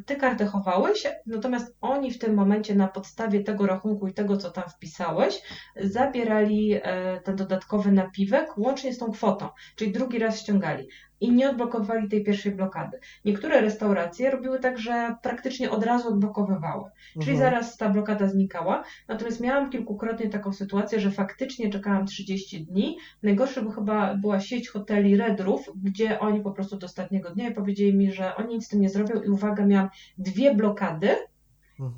ty 0.07 0.17
kartę 0.17 0.47
chowałeś, 0.47 1.07
natomiast 1.27 1.77
oni 1.81 2.13
w 2.13 2.19
tym 2.19 2.35
momencie 2.35 2.75
na 2.75 2.89
podstawie 2.89 3.45
tego 3.45 3.67
rachunku 3.67 4.09
i 4.09 4.15
tego, 4.15 4.37
co 4.37 4.51
tam 4.51 4.65
wpisałeś, 4.71 5.43
zabierali 5.77 6.75
e, 6.75 7.21
ten 7.21 7.37
dodatkowy 7.37 7.93
napiwek 7.93 8.59
łącznie 8.59 8.93
z 8.93 8.99
tą 8.99 9.13
kwotą, 9.13 9.49
czyli 9.77 9.93
drugi 9.93 10.19
raz 10.19 10.41
ściągali. 10.41 10.89
I 11.21 11.33
nie 11.33 11.51
odblokowali 11.51 12.09
tej 12.09 12.25
pierwszej 12.25 12.53
blokady. 12.53 12.99
Niektóre 13.25 13.61
restauracje 13.61 14.31
robiły 14.31 14.59
tak, 14.59 14.79
że 14.79 15.17
praktycznie 15.23 15.71
od 15.71 15.85
razu 15.85 16.09
odblokowywały. 16.09 16.91
Czyli 17.13 17.33
Mhm. 17.33 17.39
zaraz 17.39 17.77
ta 17.77 17.89
blokada 17.89 18.29
znikała. 18.29 18.85
Natomiast 19.09 19.41
miałam 19.41 19.71
kilkukrotnie 19.71 20.29
taką 20.31 20.53
sytuację, 20.53 21.01
że 21.01 21.11
faktycznie 21.11 21.71
czekałam 21.71 22.07
30 22.07 22.65
dni. 22.65 22.99
Najgorsze 23.23 23.63
by 23.63 23.73
chyba 23.73 24.15
była 24.15 24.41
sieć 24.41 24.69
hoteli 24.69 25.17
Redrów, 25.17 25.71
gdzie 25.83 26.21
oni 26.21 26.41
po 26.41 26.51
prostu 26.51 26.77
do 26.77 26.87
ostatniego 26.87 27.31
dnia 27.31 27.51
powiedzieli 27.51 27.95
mi, 27.97 28.13
że 28.13 28.37
oni 28.37 28.55
nic 28.55 28.65
z 28.67 28.69
tym 28.69 28.81
nie 28.81 28.89
zrobią 28.89 29.23
i 29.23 29.29
uwaga, 29.29 29.67
miałam 29.67 29.89
dwie 30.19 30.55
blokady. 30.55 31.09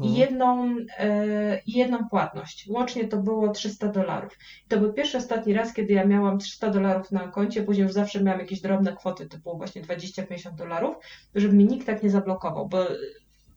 I 0.00 0.14
jedną, 0.14 0.76
e, 0.98 1.60
i 1.66 1.72
jedną 1.72 2.08
płatność. 2.08 2.66
Łącznie 2.68 3.08
to 3.08 3.16
było 3.16 3.48
300 3.52 3.88
dolarów. 3.88 4.38
To 4.68 4.80
był 4.80 4.92
pierwszy, 4.92 5.18
ostatni 5.18 5.54
raz, 5.54 5.72
kiedy 5.72 5.92
ja 5.92 6.04
miałam 6.04 6.38
300 6.38 6.70
dolarów 6.70 7.12
na 7.12 7.28
koncie, 7.28 7.62
później 7.62 7.82
już 7.84 7.92
zawsze 7.92 8.22
miałam 8.22 8.40
jakieś 8.40 8.60
drobne 8.60 8.96
kwoty, 8.96 9.26
typu 9.26 9.56
właśnie 9.56 9.82
20-50 9.82 10.54
dolarów, 10.54 10.96
żeby 11.34 11.54
mi 11.54 11.64
nikt 11.64 11.86
tak 11.86 12.02
nie 12.02 12.10
zablokował, 12.10 12.68
bo 12.68 12.86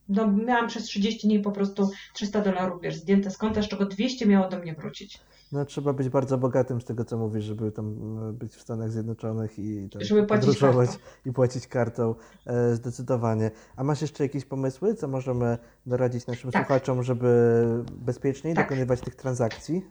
no, 0.10 0.32
miałam 0.32 0.68
przez 0.68 0.84
30 0.84 1.28
dni 1.28 1.40
po 1.40 1.52
prostu 1.52 1.90
300 2.14 2.42
dolarów, 2.42 2.82
wiesz, 2.82 2.96
zdjęte 2.96 3.32
z 3.32 3.38
konta, 3.38 3.62
z 3.62 3.68
czego 3.68 3.86
200 3.86 4.26
miało 4.26 4.50
do 4.50 4.60
mnie 4.60 4.74
wrócić. 4.74 5.20
No 5.52 5.66
trzeba 5.66 5.94
być 5.94 6.10
bardzo 6.10 6.38
bogatym 6.38 6.82
z 6.82 6.86
tego, 6.86 7.06
co 7.06 7.18
mówisz, 7.18 7.44
żeby 7.44 7.72
tam 7.72 8.18
e, 8.30 8.34
być 8.34 8.56
w 8.56 8.62
Stanach 8.62 8.92
Zjednoczonych 8.92 9.60
i 9.60 9.90
tam 9.90 10.02
Żeby 10.02 10.24
płacić 10.24 10.46
podróżować 10.46 10.90
kartą. 10.90 11.04
i 11.26 11.34
płacić 11.34 11.68
kartą. 11.68 12.16
E, 12.48 12.76
zdecydowanie. 12.76 13.52
A 13.76 13.84
masz 13.84 14.02
jeszcze 14.02 14.24
jakieś 14.24 14.46
pomysły, 14.46 14.96
co 14.96 15.08
możemy 15.08 15.58
doradzić 15.86 16.28
naszym 16.28 16.52
Tak. 16.52 16.66
słuchaczom, 16.66 17.04
żeby 17.04 17.64
bezpieczniej 17.92 18.54
Tak. 18.54 18.66
dokonywać 18.66 19.02
tych 19.02 19.16
transakcji? 19.16 19.86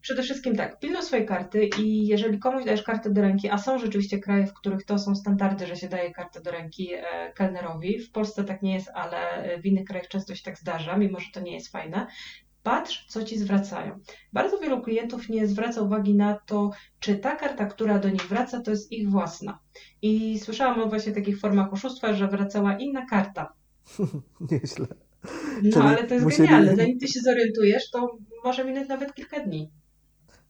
Przede 0.00 0.22
wszystkim 0.22 0.56
tak, 0.56 0.78
pilnuj 0.80 1.02
swojej 1.02 1.26
karty 1.26 1.68
i 1.78 2.06
jeżeli 2.06 2.38
komuś 2.38 2.64
dajesz 2.64 2.82
kartę 2.82 3.10
do 3.10 3.22
ręki, 3.22 3.48
a 3.48 3.58
są 3.58 3.78
rzeczywiście 3.78 4.18
kraje, 4.18 4.46
w 4.46 4.54
których 4.54 4.84
to 4.84 4.98
są 4.98 5.14
standardy, 5.14 5.66
że 5.66 5.76
się 5.76 5.88
daje 5.88 6.12
kartę 6.12 6.40
do 6.40 6.50
ręki 6.50 6.94
e, 6.94 7.02
kelnerowi, 7.34 7.98
w 7.98 8.10
Polsce 8.12 8.44
tak 8.44 8.62
nie 8.62 8.74
jest, 8.74 8.88
ale 8.94 9.18
w 9.62 9.66
innych 9.66 9.84
krajach 9.84 10.08
często 10.08 10.34
się 10.34 10.42
tak 10.42 10.58
zdarza, 10.58 10.96
mimo 10.96 11.20
że 11.20 11.26
to 11.32 11.40
nie 11.40 11.54
jest 11.54 11.68
fajne, 11.72 12.06
patrz, 12.64 13.06
co 13.08 13.24
ci 13.24 13.38
zwracają. 13.38 13.98
Bardzo 14.32 14.58
wielu 14.58 14.82
klientów 14.82 15.28
nie 15.28 15.46
zwraca 15.46 15.82
uwagi 15.82 16.14
na 16.14 16.38
to, 16.46 16.70
czy 17.00 17.16
ta 17.18 17.36
karta, 17.36 17.66
która 17.66 17.98
do 17.98 18.08
nich 18.10 18.28
wraca, 18.28 18.60
to 18.60 18.70
jest 18.70 18.92
ich 18.92 19.10
własna. 19.10 19.58
I 20.02 20.38
słyszałam 20.38 20.80
o 20.80 20.86
właśnie 20.88 21.12
takich 21.12 21.40
formach 21.40 21.72
oszustwa, 21.72 22.12
że 22.12 22.28
wracała 22.28 22.78
inna 22.78 23.06
karta. 23.06 23.52
Nieźle. 24.50 24.86
No 25.62 25.72
Czyli 25.72 25.86
ale 25.86 26.04
to 26.04 26.14
jest 26.14 26.26
musieli- 26.26 26.48
genialne. 26.48 26.76
Zanim 26.76 26.98
ty 26.98 27.08
się 27.08 27.20
zorientujesz, 27.20 27.90
to 27.90 28.18
może 28.44 28.64
minąć 28.64 28.88
nawet 28.88 29.14
kilka 29.14 29.40
dni. 29.40 29.70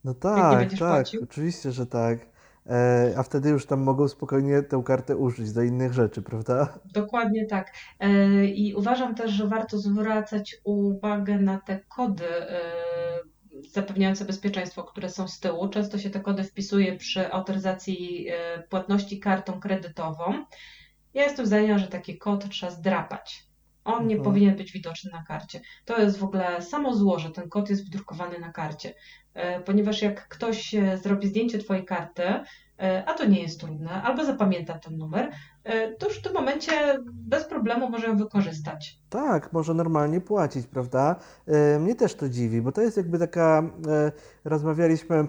No 0.03 0.11
nie 0.11 0.19
tak, 0.19 0.59
będziesz 0.59 0.79
tak, 0.79 0.89
płacił? 0.89 1.23
oczywiście, 1.23 1.71
że 1.71 1.85
tak. 1.85 2.34
E, 2.69 3.13
a 3.17 3.23
wtedy 3.23 3.49
już 3.49 3.65
tam 3.65 3.81
mogą 3.81 4.07
spokojnie 4.07 4.61
tę 4.61 4.81
kartę 4.85 5.17
użyć 5.17 5.51
do 5.53 5.63
innych 5.63 5.93
rzeczy, 5.93 6.21
prawda? 6.21 6.79
Dokładnie 6.93 7.45
tak. 7.45 7.73
E, 7.99 8.45
I 8.45 8.75
uważam 8.75 9.15
też, 9.15 9.31
że 9.31 9.47
warto 9.47 9.77
zwracać 9.77 10.55
uwagę 10.63 11.39
na 11.39 11.57
te 11.57 11.79
kody 11.79 12.25
e, 12.29 12.61
zapewniające 13.71 14.25
bezpieczeństwo, 14.25 14.83
które 14.83 15.09
są 15.09 15.27
z 15.27 15.39
tyłu. 15.39 15.69
Często 15.69 15.97
się 15.97 16.09
te 16.09 16.19
kody 16.19 16.43
wpisuje 16.43 16.97
przy 16.97 17.31
autoryzacji 17.31 18.27
płatności 18.69 19.19
kartą 19.19 19.59
kredytową. 19.59 20.45
Ja 21.13 21.23
jestem 21.23 21.45
zdania, 21.45 21.77
że 21.77 21.87
taki 21.87 22.17
kod 22.17 22.49
trzeba 22.49 22.71
zdrapać. 22.71 23.44
On 23.85 24.07
nie 24.07 24.15
Mhm. 24.15 24.23
powinien 24.23 24.55
być 24.55 24.71
widoczny 24.71 25.11
na 25.11 25.23
karcie. 25.23 25.61
To 25.85 26.01
jest 26.01 26.17
w 26.17 26.23
ogóle 26.23 26.61
samo 26.61 26.95
zło, 26.95 27.19
że 27.19 27.29
ten 27.31 27.49
kod 27.49 27.69
jest 27.69 27.85
wydrukowany 27.85 28.39
na 28.39 28.51
karcie. 28.51 28.93
E, 29.33 29.59
Ponieważ 29.59 30.01
jak 30.01 30.27
ktoś 30.27 30.75
e, 30.75 30.97
zrobi 30.97 31.27
zdjęcie 31.27 31.59
Twojej 31.59 31.85
karty, 31.85 32.23
e, 32.23 33.03
a 33.07 33.13
to 33.13 33.25
nie 33.25 33.41
jest 33.41 33.59
trudne, 33.59 33.89
albo 34.03 34.25
zapamięta 34.25 34.79
ten 34.79 34.97
numer, 34.97 35.31
to 35.99 36.07
już 36.07 36.17
w 36.19 36.21
tym 36.21 36.33
momencie 36.33 36.71
bez 37.13 37.45
problemu 37.45 37.89
może 37.89 38.07
ją 38.07 38.17
wykorzystać. 38.17 38.99
Tak, 39.09 39.53
może 39.53 39.73
normalnie 39.73 40.21
płacić, 40.21 40.67
prawda? 40.67 41.15
Mnie 41.79 41.95
też 41.95 42.15
to 42.15 42.29
dziwi, 42.29 42.61
bo 42.61 42.71
to 42.71 42.81
jest 42.81 42.97
jakby 42.97 43.19
taka, 43.19 43.63
rozmawialiśmy 44.43 45.27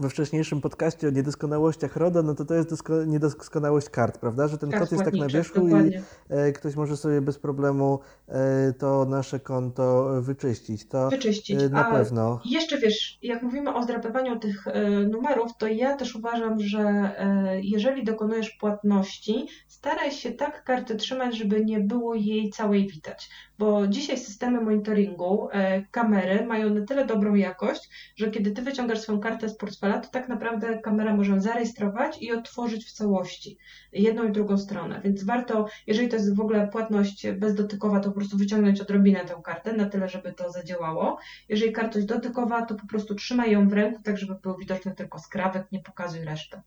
we 0.00 0.08
wcześniejszym 0.10 0.60
podcaście 0.60 1.08
o 1.08 1.10
niedoskonałościach 1.10 1.96
RODO, 1.96 2.22
no 2.22 2.34
to 2.34 2.44
to 2.44 2.54
jest 2.54 2.70
dosko- 2.70 3.06
niedoskonałość 3.06 3.88
kart, 3.88 4.18
prawda? 4.18 4.48
Że 4.48 4.58
ten 4.58 4.70
Kart 4.70 4.82
kod 4.82 4.92
jest 4.92 5.04
tak 5.04 5.14
na 5.14 5.26
wierzchu 5.28 5.68
i 5.68 5.90
e, 6.28 6.52
ktoś 6.52 6.76
może 6.76 6.96
sobie 6.96 7.20
bez 7.20 7.38
problemu 7.38 8.00
e, 8.28 8.72
to 8.78 9.04
nasze 9.04 9.40
konto 9.40 10.08
wyczyścić. 10.22 10.88
To 10.88 11.08
Wyczyścić. 11.10 11.62
e, 11.62 11.68
na 11.68 11.88
A 11.88 11.92
pewno. 11.92 12.40
Jeszcze 12.44 12.78
wiesz, 12.78 13.18
jak 13.22 13.42
mówimy 13.42 13.74
o 13.74 13.82
zdrapywaniu 13.82 14.38
tych 14.38 14.66
e, 14.66 14.90
numerów, 14.90 15.50
to 15.58 15.66
ja 15.66 15.96
też 15.96 16.16
uważam, 16.16 16.60
że 16.60 16.80
e, 16.80 17.60
jeżeli 17.62 18.04
dokonujesz 18.04 18.50
płatności, 18.50 19.46
staraj 19.68 20.10
się 20.12 20.32
tak 20.32 20.64
kartę 20.64 20.94
trzymać, 20.94 21.36
żeby 21.38 21.64
nie 21.64 21.80
było 21.80 22.14
jej 22.14 22.50
całej 22.50 22.86
widać. 22.88 23.30
Bo 23.58 23.86
dzisiaj 23.86 24.18
systemy 24.18 24.60
monitoringu, 24.60 25.48
e, 25.52 25.82
kamery 25.82 26.46
mają 26.46 26.74
na 26.74 26.86
tyle 26.86 27.06
dobrą 27.06 27.34
jakość, 27.34 27.90
że 28.16 28.30
kiedy 28.30 28.50
ty 28.50 28.62
wyciągasz 28.62 29.00
swoją 29.00 29.20
kartę 29.20 29.48
z 29.48 29.56
portfela, 29.56 29.83
to 29.92 30.08
tak 30.08 30.28
naprawdę 30.28 30.78
kamera 30.78 31.16
może 31.16 31.32
ją 31.32 31.40
zarejestrować 31.40 32.22
i 32.22 32.32
otworzyć 32.32 32.86
w 32.86 32.92
całości 32.92 33.58
jedną 33.92 34.28
i 34.28 34.32
drugą 34.32 34.58
stronę. 34.58 35.00
Więc 35.04 35.24
warto, 35.24 35.66
jeżeli 35.86 36.08
to 36.08 36.16
jest 36.16 36.34
w 36.34 36.40
ogóle 36.40 36.68
płatność 36.68 37.26
bezdotykowa, 37.30 38.00
to 38.00 38.08
po 38.08 38.14
prostu 38.14 38.38
wyciągnąć 38.38 38.80
odrobinę 38.80 39.24
tę 39.24 39.34
kartę, 39.44 39.72
na 39.72 39.86
tyle, 39.86 40.08
żeby 40.08 40.32
to 40.32 40.50
zadziałało. 40.50 41.18
Jeżeli 41.48 41.72
kartość 41.72 42.06
dotykowa, 42.06 42.66
to 42.66 42.74
po 42.74 42.86
prostu 42.86 43.14
trzymaj 43.14 43.52
ją 43.52 43.68
w 43.68 43.72
ręku, 43.72 44.02
tak 44.02 44.18
żeby 44.18 44.34
był 44.34 44.56
widoczny 44.56 44.94
tylko 44.94 45.18
skrawek, 45.18 45.72
nie 45.72 45.80
pokazuj 45.80 46.24
resztę. 46.24 46.62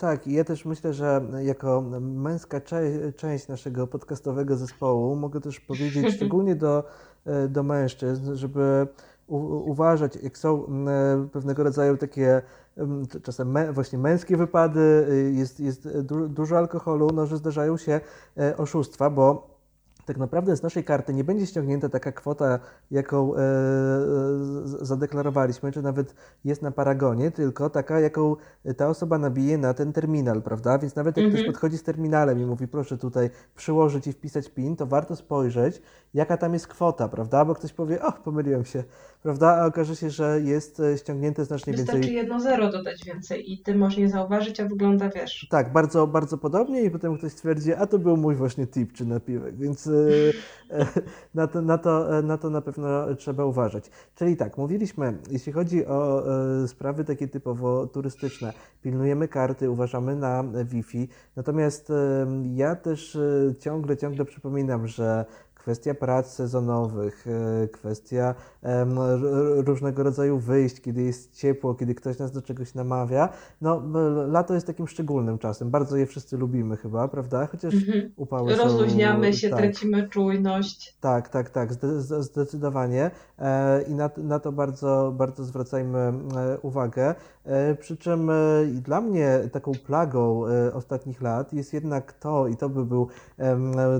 Tak, 0.00 0.26
i 0.26 0.32
ja 0.32 0.44
też 0.44 0.64
myślę, 0.64 0.92
że 0.92 1.20
jako 1.42 1.82
męska 2.00 2.60
część 3.16 3.48
naszego 3.48 3.86
podcastowego 3.86 4.56
zespołu 4.56 5.16
mogę 5.16 5.40
też 5.40 5.60
powiedzieć, 5.60 6.06
szczególnie 6.16 6.56
do, 6.56 6.84
e, 7.26 7.48
do 7.48 7.62
mężczyzn, 7.62 8.34
żeby 8.34 8.86
uważać, 9.36 10.16
jak 10.22 10.38
są 10.38 10.66
e, 10.66 11.28
pewnego 11.32 11.64
rodzaju 11.64 11.96
takie 11.96 12.42
czasem 13.22 13.48
mę- 13.52 13.72
właśnie 13.72 13.98
męskie 13.98 14.36
wypady, 14.36 14.80
y, 15.10 15.32
jest, 15.34 15.60
jest 15.60 15.98
du- 16.00 16.28
dużo 16.28 16.58
alkoholu, 16.58 17.10
no, 17.14 17.26
że 17.26 17.36
zdarzają 17.36 17.76
się 17.76 18.00
e, 18.38 18.56
oszustwa, 18.56 19.10
bo 19.10 19.50
tak 20.06 20.16
naprawdę 20.18 20.56
z 20.56 20.62
naszej 20.62 20.84
karty 20.84 21.14
nie 21.14 21.24
będzie 21.24 21.46
ściągnięta 21.46 21.88
taka 21.88 22.12
kwota, 22.12 22.58
jaką 22.90 23.34
e, 23.36 23.38
zadeklarowaliśmy, 24.64 25.72
czy 25.72 25.82
nawet 25.82 26.14
jest 26.44 26.62
na 26.62 26.70
paragonie, 26.70 27.30
tylko 27.30 27.70
taka, 27.70 28.00
jaką 28.00 28.36
ta 28.76 28.88
osoba 28.88 29.18
nabije 29.18 29.58
na 29.58 29.74
ten 29.74 29.92
terminal, 29.92 30.42
prawda? 30.42 30.78
Więc 30.78 30.96
nawet 30.96 31.16
jak 31.16 31.26
ktoś 31.26 31.40
Mhm. 31.40 31.52
podchodzi 31.52 31.78
z 31.78 31.82
terminalem 31.82 32.38
i 32.38 32.46
mówi, 32.46 32.68
proszę 32.68 32.98
tutaj 32.98 33.30
przyłożyć 33.56 34.06
i 34.06 34.12
wpisać 34.12 34.48
PIN, 34.48 34.76
to 34.76 34.86
warto 34.86 35.16
spojrzeć, 35.16 35.82
jaka 36.14 36.36
tam 36.36 36.52
jest 36.52 36.66
kwota, 36.66 37.08
prawda? 37.08 37.44
Bo 37.44 37.54
ktoś 37.54 37.72
powie, 37.72 38.02
o, 38.02 38.12
pomyliłem 38.12 38.64
się, 38.64 38.84
prawda? 39.22 39.56
A 39.56 39.66
okaże 39.66 39.96
się, 39.96 40.10
że 40.10 40.40
jest 40.40 40.80
e, 40.80 40.98
ściągnięte 40.98 41.44
znacznie 41.44 41.72
Wystarczy 41.72 42.00
więcej. 42.00 42.14
jedno 42.14 42.40
zero 42.40 42.70
dodać 42.70 43.04
więcej 43.04 43.52
i 43.52 43.58
ty 43.58 43.74
możesz 43.74 43.98
nie 43.98 44.08
zauważyć, 44.08 44.60
a 44.60 44.68
wygląda, 44.68 45.08
wiesz. 45.08 45.46
Tak, 45.50 45.72
bardzo, 45.72 46.06
bardzo 46.06 46.38
podobnie 46.38 46.82
i 46.82 46.90
potem 46.90 47.18
ktoś 47.18 47.32
stwierdzi, 47.32 47.74
a 47.74 47.86
to 47.86 47.98
był 47.98 48.16
mój 48.16 48.34
właśnie 48.34 48.66
tip 48.66 48.92
czy 48.92 49.04
napiwek, 49.04 49.56
więc 49.56 49.86
e, 49.86 49.90
e, 50.78 50.86
na 51.34 51.46
to, 51.46 51.62
na, 51.62 51.78
to, 51.78 52.22
na 52.22 52.38
to 52.38 52.50
na 52.50 52.60
pewno 52.60 53.14
trzeba 53.14 53.44
uważać. 53.44 53.90
Czyli 54.14 54.36
tak, 54.36 54.58
mówiliśmy, 54.58 55.18
jeśli 55.30 55.52
chodzi 55.52 55.86
o 55.86 56.24
sprawy 56.66 57.04
takie 57.04 57.28
typowo 57.28 57.86
turystyczne, 57.86 58.52
pilnujemy 58.82 59.28
karty, 59.28 59.70
uważamy 59.70 60.16
na 60.16 60.44
Wi-Fi, 60.64 61.08
natomiast 61.36 61.92
ja 62.54 62.76
też 62.76 63.18
ciągle, 63.60 63.96
ciągle 63.96 64.24
przypominam, 64.24 64.86
że 64.86 65.24
kwestia 65.62 65.94
prac 65.94 66.26
sezonowych, 66.34 67.26
e, 67.26 67.68
kwestia 67.68 68.34
różnego 69.66 70.02
rodzaju 70.02 70.38
wyjść, 70.38 70.80
kiedy 70.80 71.02
jest 71.02 71.32
ciepło, 71.34 71.74
kiedy 71.74 71.94
ktoś 71.94 72.18
nas 72.18 72.32
do 72.32 72.42
czegoś 72.42 72.74
namawia. 72.74 73.28
No, 73.60 73.82
lato 74.28 74.54
jest 74.54 74.66
takim 74.66 74.88
szczególnym 74.88 75.38
czasem. 75.38 75.70
Bardzo 75.70 75.96
je 75.96 76.06
wszyscy 76.06 76.36
lubimy 76.36 76.76
chyba, 76.76 77.08
prawda? 77.08 77.46
Chociaż 77.46 77.74
Mhm. 77.74 78.12
upały 78.16 78.56
są... 78.56 78.62
Rozluźniamy 78.64 79.32
się, 79.32 79.50
tak, 79.50 79.58
tracimy 79.58 80.08
czujność. 80.08 80.96
tak, 81.00 81.28
tak, 81.28 81.50
tak, 81.50 81.72
zde- 81.72 82.00
zde- 82.00 82.22
zdecydowanie. 82.22 83.10
E, 83.38 83.82
I 83.82 83.94
na, 83.94 84.10
na 84.16 84.38
to 84.38 84.52
bardzo, 84.52 85.12
bardzo 85.16 85.44
zwracajmy 85.44 85.98
e, 85.98 86.12
uwagę. 86.62 87.14
E, 87.50 87.74
Przy 87.74 87.96
czym 87.96 88.30
e, 88.30 88.34
dla 88.66 89.00
mnie 89.00 89.40
taką 89.52 89.72
plagą 89.86 90.46
e, 90.46 90.74
ostatnich 90.74 91.22
lat 91.22 91.52
jest 91.52 91.72
jednak 91.72 92.12
to, 92.12 92.48
i 92.48 92.56
to 92.56 92.68
by 92.68 92.84
był 92.84 93.08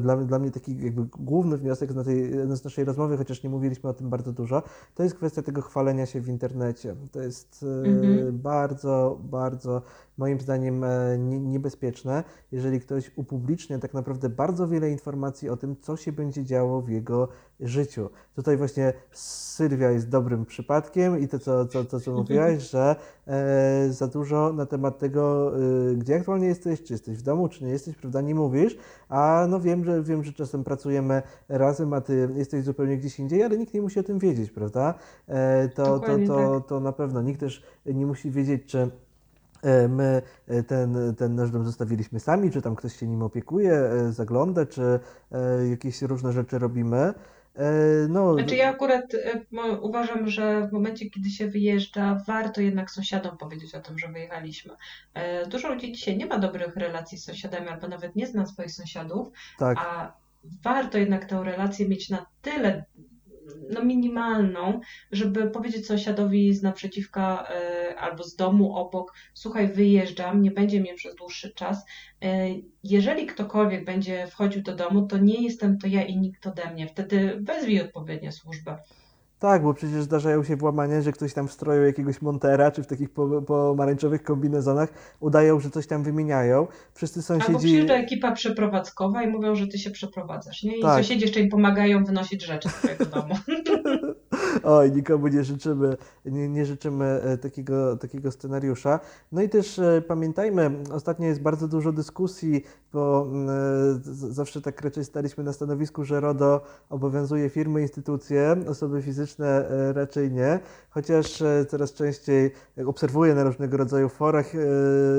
dla, 0.01 0.17
dla 0.17 0.39
mnie 0.39 0.51
taki 0.51 0.85
jakby 0.85 1.07
główny 1.19 1.57
wniosek 1.57 1.93
z 1.93 1.95
naszej, 1.95 2.33
z 2.57 2.65
naszej 2.65 2.85
rozmowy, 2.85 3.17
chociaż 3.17 3.43
nie 3.43 3.51
mówiliśmy 3.51 3.91
o 3.91 3.95
tym 3.95 4.11
bardzo 4.11 4.33
dużo, 4.33 4.63
to 4.95 5.03
jest 5.03 5.15
kwestia 5.15 5.43
tego 5.43 5.63
chwalenia 5.63 6.07
się 6.07 6.21
w 6.21 6.29
internecie. 6.29 6.97
To 7.13 7.21
jest 7.21 7.65
Mhm. 7.85 8.39
bardzo, 8.39 9.19
bardzo 9.23 9.83
moim 10.21 10.41
zdaniem 10.41 10.85
e, 10.85 11.19
nie- 11.19 11.41
niebezpieczne, 11.41 12.25
jeżeli 12.53 12.81
ktoś 12.81 13.11
upublicznia 13.17 13.79
tak 13.79 13.95
naprawdę 13.95 14.29
bardzo 14.29 14.69
wiele 14.69 14.91
informacji 14.91 15.49
o 15.49 15.57
tym, 15.57 15.77
co 15.81 15.97
się 15.97 16.13
będzie 16.13 16.45
działo 16.45 16.83
w 16.83 16.89
jego 16.89 17.29
życiu. 17.61 18.11
Tutaj 18.35 18.57
właśnie 18.57 18.93
Sylwia 19.13 19.91
jest 19.91 20.09
dobrym 20.09 20.47
przypadkiem 20.47 21.21
i 21.21 21.29
to, 21.29 21.39
co, 21.39 21.67
co, 21.67 21.85
to, 21.85 22.01
co 22.01 22.13
mówiłaś, 22.13 22.63
że 22.71 22.97
e, 23.27 23.87
za 23.91 24.07
dużo 24.07 24.53
na 24.53 24.67
temat 24.67 24.99
tego, 24.99 25.53
e, 25.91 25.95
gdzie 25.95 26.17
aktualnie 26.17 26.47
jesteś, 26.47 26.83
czy 26.83 26.93
jesteś 26.93 27.17
w 27.17 27.23
domu, 27.23 27.49
czy 27.49 27.65
nie 27.65 27.71
jesteś, 27.71 27.97
prawda, 27.97 28.21
nie 28.21 28.35
mówisz, 28.35 28.77
a 29.09 29.47
no 29.49 29.61
wiem, 29.61 29.85
że 29.85 30.03
wiem, 30.03 30.25
że 30.25 30.33
czasem 30.33 30.65
pracujemy 30.65 31.23
razem, 31.49 31.93
a 31.93 32.01
ty 32.01 32.29
jesteś 32.35 32.65
zupełnie 32.65 32.97
gdzieś 32.97 33.19
indziej, 33.19 33.43
ale 33.43 33.59
nikt 33.59 33.75
nie 33.75 33.83
musi 33.83 34.01
o 34.01 34.03
tym 34.03 34.19
wiedzieć, 34.19 34.51
prawda? 34.51 34.95
E, 35.29 35.69
to, 35.69 35.99
to, 35.99 36.19
to, 36.27 36.61
tak. 36.61 36.69
to 36.69 36.81
na 36.81 36.93
pewno 36.93 37.23
nikt 37.23 37.41
też 37.41 37.63
nie 37.87 38.07
musi 38.07 38.31
wiedzieć, 38.31 38.63
czy 38.67 38.91
my 39.89 40.23
e, 40.49 40.63
ten, 40.63 41.15
ten 41.19 41.35
nasz 41.35 41.51
dom 41.51 41.65
zostawiliśmy 41.65 42.21
sami, 42.21 42.51
czy 42.51 42.63
tam 42.63 42.77
ktoś 42.77 42.97
się 42.97 43.07
nim 43.07 43.23
opiekuje, 43.23 43.73
e, 43.73 44.13
zagląda, 44.13 44.67
czy 44.67 45.01
e, 45.33 45.69
jakieś 45.69 46.03
różne 46.03 46.33
rzeczy 46.33 46.59
robimy. 46.59 47.15
E, 47.57 47.73
No, 48.09 48.35
Znaczy 48.35 48.57
ja 48.57 48.69
akurat 48.71 49.05
uważam, 49.81 50.29
że 50.29 50.69
w 50.69 50.73
momencie, 50.73 51.11
kiedy 51.11 51.31
się 51.31 51.49
wyjeżdża, 51.49 52.23
warto 52.27 52.61
jednak 52.61 52.91
sąsiadom 52.91 53.37
powiedzieć 53.39 53.75
o 53.75 53.81
tym, 53.81 53.99
że 53.99 54.09
wyjechaliśmy. 54.09 54.75
E, 55.15 55.47
Dużo 55.47 55.69
ludzi 55.69 55.93
dzisiaj 55.93 56.17
nie 56.17 56.27
ma 56.27 56.39
dobrych 56.39 56.77
relacji 56.77 57.19
z 57.19 57.25
sąsiadami, 57.25 57.69
albo 57.69 57.89
nawet 57.89 58.17
nie 58.17 58.27
zna 58.27 58.47
swoich 58.47 58.71
sąsiadów, 58.73 59.29
tak, 59.59 59.79
a 59.81 60.13
warto 60.65 60.99
jednak 60.99 61.25
tę 61.25 61.43
relację 61.45 61.89
mieć 61.89 62.11
na 62.11 62.27
tyle 62.43 62.85
no, 63.71 63.85
minimalną, 63.85 64.81
żeby 65.13 65.51
powiedzieć 65.51 65.87
sąsiadowi 65.87 66.55
z 66.55 66.63
naprzeciwka 66.63 67.47
e, 67.49 67.97
albo 67.99 68.25
z 68.25 68.37
domu 68.37 68.77
obok, 68.77 69.15
słuchaj, 69.35 69.69
wyjeżdżam, 69.69 70.43
nie 70.43 70.51
będzie 70.51 70.81
mnie 70.81 70.95
przez 70.95 71.15
dłuższy 71.15 71.55
czas. 71.55 71.85
E, 72.23 72.49
jeżeli 72.85 73.27
ktokolwiek 73.27 73.85
będzie 73.85 74.27
wchodził 74.27 74.63
do 74.63 74.77
domu, 74.77 75.07
to 75.07 75.19
nie 75.19 75.43
jestem 75.43 75.79
to 75.79 75.87
ja 75.87 76.03
i 76.03 76.17
nikt 76.17 76.47
ode 76.47 76.73
mnie. 76.73 76.87
Wtedy 76.87 77.39
wezwij 77.41 77.81
odpowiednią 77.81 78.33
służbę. 78.33 78.79
Tak, 79.41 79.63
bo 79.63 79.75
przecież 79.75 80.03
zdarzają 80.03 80.45
się 80.45 80.57
włamania, 80.57 81.03
że 81.03 81.13
ktoś 81.13 81.35
tam 81.35 81.49
w 81.49 81.53
stroju 81.53 81.85
jakiegoś 81.87 82.23
montera, 82.23 82.71
czy 82.71 82.83
w 82.83 82.87
takich 82.87 83.11
po- 83.11 83.43
pomarańczowych 83.43 84.23
kombinezonach 84.23 84.89
udają, 85.21 85.61
że 85.61 85.71
coś 85.71 85.87
tam 85.87 86.03
wymieniają. 86.03 86.67
Wszyscy 86.95 87.21
Albo 87.33 87.45
sąsiedzi... 87.45 87.67
przyjeżdża 87.67 87.95
ekipa 87.95 88.33
przeprowadzkowa 88.33 89.23
i 89.23 89.27
mówią, 89.29 89.55
że 89.55 89.67
ty 89.67 89.79
się 89.79 89.91
przeprowadzasz, 89.91 90.63
nie? 90.63 90.79
I 90.79 90.83
Tak. 90.83 90.95
sąsiedzi 90.95 91.21
jeszcze 91.23 91.41
im 91.41 91.49
pomagają 91.49 92.05
wynosić 92.05 92.45
rzeczy 92.45 92.69
z 92.69 92.73
twojego 92.73 93.07
domu. 93.07 93.35
Oj, 94.63 94.93
nikomu 94.93 95.29
nie 95.29 95.45
życzymy, 95.45 95.97
nie, 96.25 96.49
nie 96.49 96.67
życzymy 96.67 97.05
e, 97.05 97.39
takiego, 97.39 97.97
takiego 97.97 98.31
scenariusza. 98.31 99.01
No 99.33 99.43
i 99.43 99.49
też 99.49 99.79
e, 99.79 100.03
pamiętajmy, 100.09 100.71
ostatnio 100.93 101.27
jest 101.27 101.43
bardzo 101.43 101.69
dużo 101.69 101.93
dyskusji, 101.93 102.65
bo 102.93 103.27
mm, 103.31 103.49
e, 103.49 104.33
zawsze 104.33 104.63
tak 104.63 104.81
raczej 104.81 105.05
staliśmy 105.05 105.45
na 105.45 105.53
stanowisku, 105.53 106.05
że 106.05 106.21
RODO 106.21 106.61
obowiązuje 106.91 107.51
firmy, 107.51 107.83
instytucje, 107.83 108.57
osoby 108.69 109.03
fizyczne 109.03 109.69
raczej 109.93 110.33
nie, 110.33 110.61
chociaż 110.91 111.43
coraz 111.69 111.93
częściej 111.93 112.51
obserwuję 112.87 113.35
na 113.35 113.45
różnego 113.45 113.77
rodzaju 113.77 114.09
forach 114.09 114.53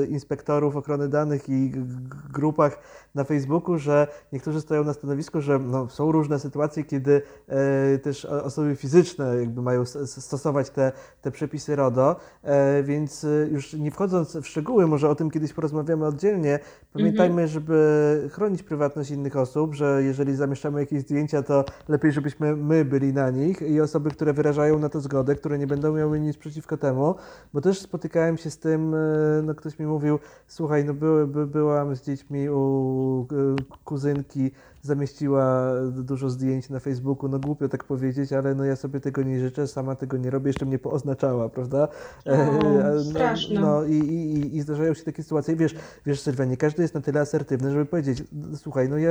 inspektorów 0.08 0.76
ochrony 0.76 1.08
danych 1.08 1.48
i 1.48 1.72
grupach 2.32 2.78
na 3.14 3.24
Facebooku, 3.24 3.78
że 3.78 4.06
niektórzy 4.32 4.60
stoją 4.60 4.84
na 4.84 4.92
stanowisku, 4.92 5.40
że 5.40 5.58
no, 5.58 5.88
są 5.88 6.12
różne 6.12 6.38
sytuacje, 6.38 6.84
kiedy 6.84 7.22
e, 7.48 7.98
też 7.98 8.24
osoby 8.24 8.76
fizyczne 8.76 9.36
jakby 9.36 9.62
mają 9.62 9.84
stosować 10.04 10.70
te, 10.70 10.92
te 11.22 11.30
przepisy 11.30 11.76
RODO, 11.76 12.16
e, 12.42 12.82
więc 12.82 13.24
e, 13.24 13.28
już 13.50 13.72
nie 13.72 13.90
wchodząc 13.90 14.36
w 14.36 14.46
szczegóły, 14.46 14.86
może 14.86 15.08
o 15.08 15.14
tym 15.14 15.30
kiedyś 15.30 15.52
porozmawiamy 15.52 16.06
oddzielnie, 16.06 16.58
pamiętajmy, 16.92 17.48
żeby 17.48 18.28
chronić 18.32 18.62
prywatność 18.62 19.10
innych 19.10 19.36
osób, 19.36 19.74
że 19.74 20.02
jeżeli 20.02 20.36
zamieszczamy 20.36 20.80
jakieś 20.80 21.00
zdjęcia, 21.02 21.42
to 21.42 21.64
lepiej, 21.88 22.12
żebyśmy 22.12 22.56
my 22.56 22.84
byli 22.84 23.12
na 23.12 23.30
nich 23.30 23.62
i 23.62 23.80
osoby, 23.80 24.10
które 24.10 24.32
wyrażają 24.32 24.78
na 24.78 24.88
to 24.88 25.00
zgodę, 25.00 25.34
które 25.34 25.58
nie 25.58 25.66
będą 25.66 25.92
miały 25.92 26.20
nic 26.20 26.36
przeciwko 26.36 26.76
temu, 26.76 27.14
bo 27.54 27.60
też 27.60 27.80
spotykałem 27.80 28.36
się 28.36 28.50
z 28.50 28.58
tym, 28.58 28.94
e, 28.94 28.98
no 29.42 29.54
ktoś 29.54 29.78
mi 29.78 29.86
mówił, 29.86 30.18
słuchaj, 30.46 30.84
no 30.84 30.94
były, 30.94 31.26
by, 31.26 31.46
byłam 31.46 31.96
z 31.96 32.02
dziećmi 32.02 32.48
u 32.48 33.01
e, 33.38 33.40
kuzynki, 33.84 34.52
zamieściła 34.82 35.72
dużo 35.90 36.30
zdjęć 36.30 36.70
na 36.70 36.80
Facebooku, 36.80 37.28
no 37.28 37.38
głupio 37.38 37.68
tak 37.68 37.84
powiedzieć, 37.84 38.32
ale 38.32 38.54
no 38.54 38.64
ja 38.64 38.76
sobie 38.76 39.00
tego 39.00 39.22
nie 39.22 39.40
życzę, 39.40 39.66
sama 39.68 39.94
tego 39.96 40.16
nie 40.16 40.30
robię, 40.30 40.48
jeszcze 40.48 40.66
mnie 40.66 40.78
pooznaczała, 40.78 41.48
prawda? 41.48 41.88
E, 42.26 42.32
O, 42.50 42.52
no, 42.94 43.04
straszne. 43.04 43.60
No 43.60 43.84
i, 43.84 43.92
i, 43.92 44.34
i- 44.38 44.56
i 44.56 44.60
zdarzają 44.60 44.94
się 44.94 45.04
takie 45.04 45.22
sytuacje, 45.22 45.56
wiesz, 45.56 45.74
wiesz 46.06 46.20
Sylwia, 46.20 46.44
nie 46.44 46.56
każdy 46.56 46.82
jest 46.82 46.94
na 46.94 47.00
tyle 47.00 47.20
asertywny, 47.20 47.70
żeby 47.70 47.86
powiedzieć, 47.86 48.24
słuchaj, 48.56 48.88
no 48.88 48.98
ja, 48.98 49.10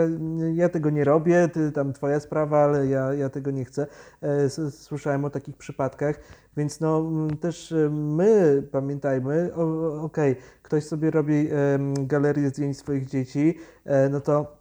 ja 0.53 0.69
tego 0.69 0.89
nie 0.89 1.03
robię, 1.03 1.49
ty 1.53 1.71
tam 1.71 1.93
twoja 1.93 2.19
sprawa, 2.19 2.57
ale 2.63 2.87
ja, 2.87 3.13
ja 3.13 3.29
tego 3.29 3.51
nie 3.51 3.65
chcę. 3.65 3.87
E, 4.21 4.49
Słyszałem 4.71 5.25
o 5.25 5.29
takich 5.29 5.57
przypadkach, 5.57 6.19
więc 6.57 6.79
no 6.79 7.11
też 7.41 7.71
e, 7.71 7.89
my 7.89 8.63
pamiętajmy, 8.71 9.51
okej, 10.01 10.35
ktoś 10.63 10.83
sobie 10.85 11.11
robi 11.11 11.49
galerię 11.99 12.49
zdjęć 12.49 12.77
swoich 12.77 13.05
dzieci, 13.05 13.57
e, 13.85 14.09
no 14.09 14.21
to 14.21 14.60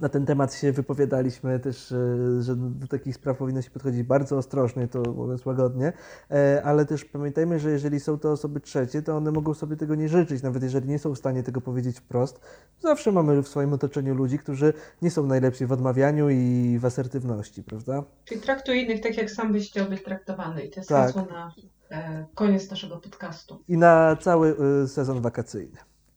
na 0.00 0.08
ten 0.08 0.26
temat 0.26 0.54
się 0.54 0.72
wypowiadaliśmy 0.72 1.60
też, 1.60 1.92
e, 1.92 2.42
że 2.42 2.56
do 2.56 2.86
takich 2.86 3.14
spraw 3.14 3.36
powinno 3.36 3.62
się 3.62 3.70
podchodzić 3.70 4.02
bardzo 4.02 4.36
ostrożnie, 4.38 4.88
to 4.88 5.02
mówiąc 5.02 5.46
łagodnie, 5.46 5.92
e, 6.30 6.62
ale 6.64 6.86
też 6.86 7.04
pamiętajmy, 7.04 7.60
że 7.60 7.70
jeżeli 7.70 8.00
są 8.00 8.18
to 8.18 8.32
osoby 8.32 8.60
trzecie, 8.60 9.02
to 9.02 9.16
one 9.16 9.30
mogą 9.30 9.54
sobie 9.54 9.76
tego 9.76 9.94
nie 9.94 10.08
życzyć, 10.08 10.42
nawet 10.42 10.62
jeżeli 10.62 10.88
nie 10.88 10.98
są 10.98 11.14
w 11.14 11.18
stanie 11.18 11.42
tego 11.42 11.60
powiedzieć 11.60 11.98
wprost. 11.98 12.40
Zawsze 12.80 13.12
mamy 13.12 13.42
w 13.42 13.48
swoim 13.48 13.72
otoczeniu 13.72 14.14
ludzi, 14.14 14.38
którzy 14.38 14.72
nie 15.02 15.10
są 15.10 15.26
najlepsi 15.26 15.66
w 15.66 15.72
odmawianiu 15.72 16.30
i 16.30 16.78
w 16.80 16.84
asertywności, 16.84 17.62
prawda? 17.62 18.04
Czyli 18.24 18.40
traktuj 18.40 18.84
innych 18.84 19.00
tak, 19.00 19.16
jak 19.16 19.30
sam 19.30 19.52
byś 19.52 19.70
chciał 19.70 19.86
być 19.86 20.02
traktowany. 20.02 20.62
I 20.62 20.70
to 20.70 20.80
jest 20.80 20.88
Tak. 20.88 21.06
hasło 21.06 21.26
na 21.32 21.54
e, 21.90 22.26
koniec 22.34 22.70
naszego 22.70 22.96
podcastu. 22.96 23.62
I 23.68 23.78
na 23.78 24.16
cały 24.20 24.56
sezon 24.88 25.20
wakacyjny. 25.20 25.76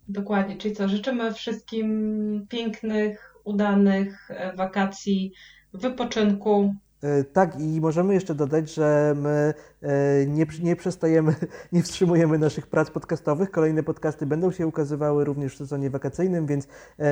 Dokładnie. 0.10 0.58
Czyli 0.58 0.76
co, 0.76 0.88
życzymy 0.88 1.34
wszystkim 1.34 2.48
pięknych, 2.50 3.29
udanych 3.43 4.32
e, 4.32 4.56
wakacji, 4.56 5.34
wypoczynku. 5.73 6.75
E, 7.04 7.23
Tak, 7.23 7.60
i 7.60 7.82
możemy 7.82 8.13
jeszcze 8.13 8.36
dodać, 8.36 8.73
że 8.73 9.13
my 9.17 9.54
e, 9.82 10.25
nie, 10.25 10.45
nie 10.62 10.75
przestajemy, 10.75 11.36
nie 11.71 11.84
wstrzymujemy 11.84 12.38
naszych 12.38 12.67
prac 12.67 12.91
podcastowych. 12.91 13.52
Kolejne 13.52 13.84
podcasty 13.84 14.25
będą 14.25 14.52
się 14.52 14.67
ukazywały 14.67 15.25
również 15.25 15.54
w 15.54 15.58
sezonie 15.58 15.89
wakacyjnym, 15.89 16.45
więc 16.47 16.67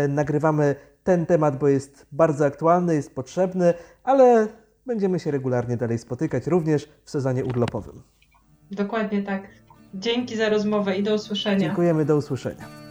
nagrywamy 0.09 0.75
ten 1.03 1.25
temat, 1.25 1.59
bo 1.59 1.67
jest 1.67 2.05
bardzo 2.11 2.45
aktualny, 2.45 2.95
jest 2.95 3.15
potrzebny, 3.15 3.73
ale 4.03 4.47
będziemy 4.85 5.19
się 5.19 5.31
regularnie 5.31 5.77
dalej 5.77 5.97
spotykać, 5.97 6.47
również 6.47 6.89
w 7.03 7.09
sezonie 7.09 7.45
urlopowym. 7.45 8.01
Dokładnie 8.71 9.23
tak. 9.23 9.47
Dzięki 9.93 10.37
za 10.37 10.49
rozmowę 10.49 10.97
i 10.97 11.03
do 11.03 11.15
usłyszenia. 11.15 11.59
Dziękujemy, 11.59 12.05
do 12.05 12.17
usłyszenia. 12.17 12.86